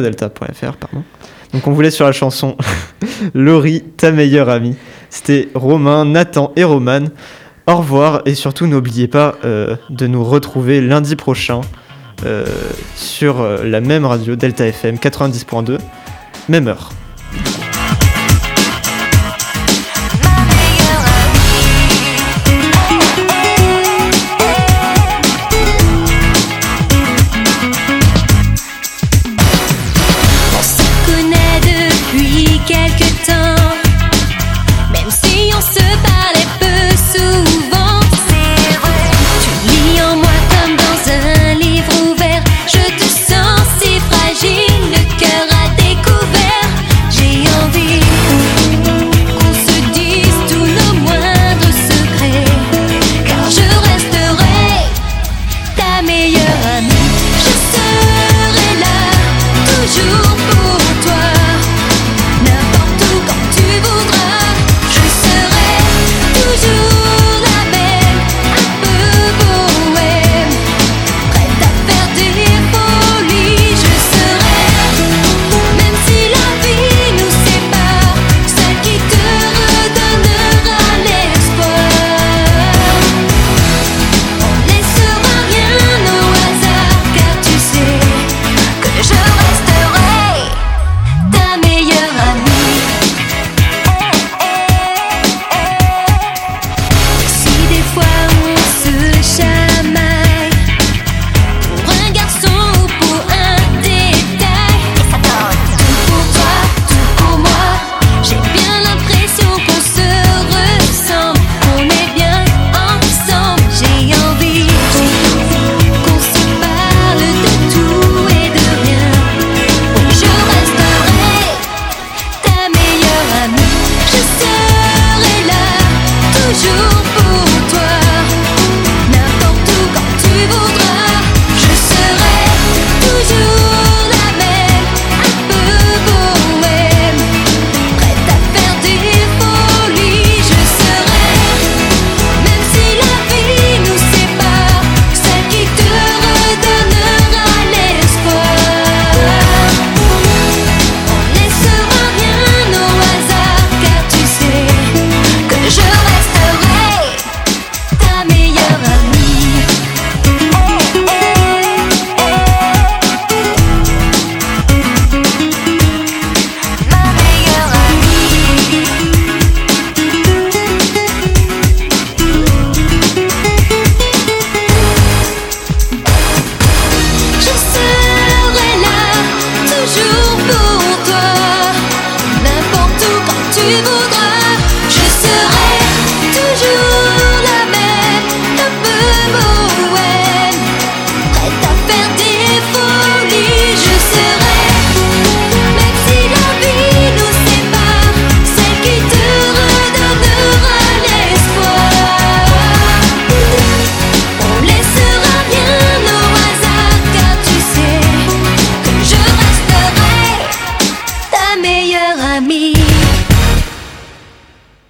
delta.fr 0.00 0.76
pardon. 0.76 1.04
Donc 1.52 1.66
on 1.66 1.72
vous 1.72 1.80
laisse 1.80 1.94
sur 1.94 2.06
la 2.06 2.12
chanson 2.12 2.56
Laurie, 3.34 3.82
ta 3.96 4.10
meilleure 4.10 4.48
amie. 4.48 4.76
C'était 5.10 5.48
Romain, 5.54 6.04
Nathan 6.04 6.52
et 6.56 6.64
Roman. 6.64 7.04
Au 7.66 7.76
revoir 7.76 8.22
et 8.24 8.34
surtout 8.34 8.66
n'oubliez 8.66 9.06
pas 9.06 9.36
euh, 9.44 9.76
de 9.90 10.06
nous 10.06 10.24
retrouver 10.24 10.80
lundi 10.80 11.14
prochain 11.14 11.60
euh, 12.24 12.44
sur 12.96 13.40
euh, 13.40 13.64
la 13.64 13.80
même 13.80 14.04
radio 14.04 14.34
Delta 14.34 14.66
FM 14.66 14.96
90.2, 14.96 15.78
même 16.48 16.68
heure. 16.68 16.90